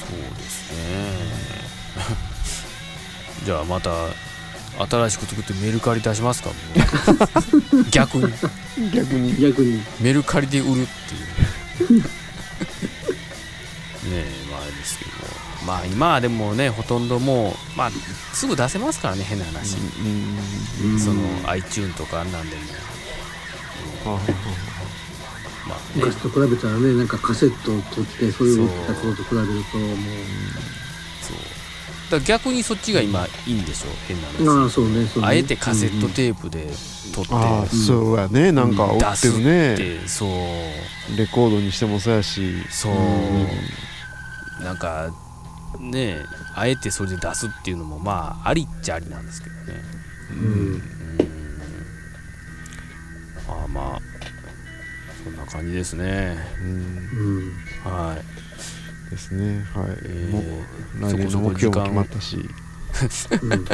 [0.00, 0.76] そうですね。
[3.44, 3.90] じゃあまた
[4.88, 6.50] 新しく作ってメルカリ出しますか？
[7.90, 8.32] 逆に。
[8.92, 9.36] 逆に。
[9.40, 9.82] 逆に。
[10.00, 10.86] メルカリで売るっ
[11.86, 12.04] ていう
[15.66, 17.90] まあ今はでもねほとんどもうまあ
[18.32, 19.80] すぐ出せますからね変な話、う
[20.96, 22.48] んその iTune とかあんなん。
[22.50, 24.20] でもはあは
[25.66, 29.96] まあね昔と比べたらねなんかカセットを取ってそれを売ってた頃と比べるともう
[31.22, 31.36] そう。
[32.10, 34.66] だ逆にそっちが今いいんでしょ変なあ話。
[34.66, 35.28] あそうねそうね。
[35.28, 36.68] あえてカセットテープで
[37.14, 38.52] 撮って、ああそうやね。
[38.52, 39.76] なんか売ってるね。
[39.76, 41.16] てそう。
[41.16, 42.62] レコードにしてもそうやし。
[42.70, 44.64] そう、うん。
[44.64, 45.10] なんか
[45.78, 49.82] ねあえてそれで出すっていうのもまあありっちゃありなんですけどね。
[50.30, 50.82] うん。
[53.46, 54.00] まあまあ
[55.22, 56.36] そんな感じですね。
[56.60, 56.68] うん。
[56.72, 57.52] うん。
[57.84, 59.10] はい。
[59.10, 59.64] ですね。
[59.74, 60.42] はい、えーもう
[61.00, 62.36] 来年の目標も決まったし。
[63.42, 63.64] うん。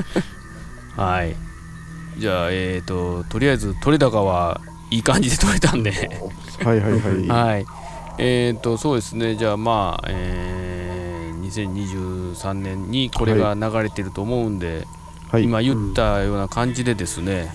[0.97, 1.37] はい。
[2.19, 5.91] じゃあえっ、ととりあえず取れ高はいい感じで取れたんで。
[6.65, 7.29] はいはいはい。
[7.29, 7.67] はい。
[8.19, 11.00] えっ、と、そうですね、じゃあまあ、えー
[11.51, 14.87] 2023年にこれが流れてると思うんで、
[15.31, 15.45] はい。
[15.45, 17.53] 今言ったような感じでですね、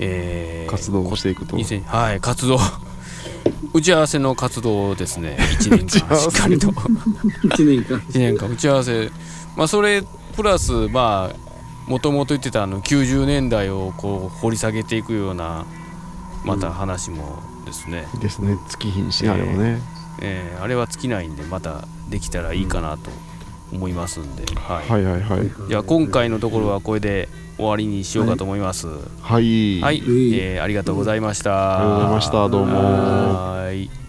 [0.00, 1.56] えー活動をしていくと。
[1.56, 2.58] 2000はい、活動。
[3.72, 6.72] 打ち合わせの活動をですね、 1年間しっかりと、
[7.44, 7.98] 一年間。
[7.98, 8.48] 1年間。
[8.48, 9.10] 打ち合わせ、
[9.56, 10.02] まあ、それ
[10.36, 15.64] プラス、まあ、もともと言ってたあの90年代をこう掘り下げていくような、
[16.44, 18.56] また話もですね、ですね。
[18.68, 19.80] 月日にしあればね、
[20.20, 23.10] えーあれは尽きないんでまたできたらいいかなと
[23.72, 24.88] 思いますんで、はい。
[24.88, 25.50] はいはいはい。
[25.68, 28.86] じゃあ今回のところはこれで終わりにしようかと思います。
[29.20, 31.80] はい、はい、うんえーありがとうございました。
[31.80, 32.48] ありがとうございました。
[32.48, 32.76] どうも。
[32.76, 34.03] はーい。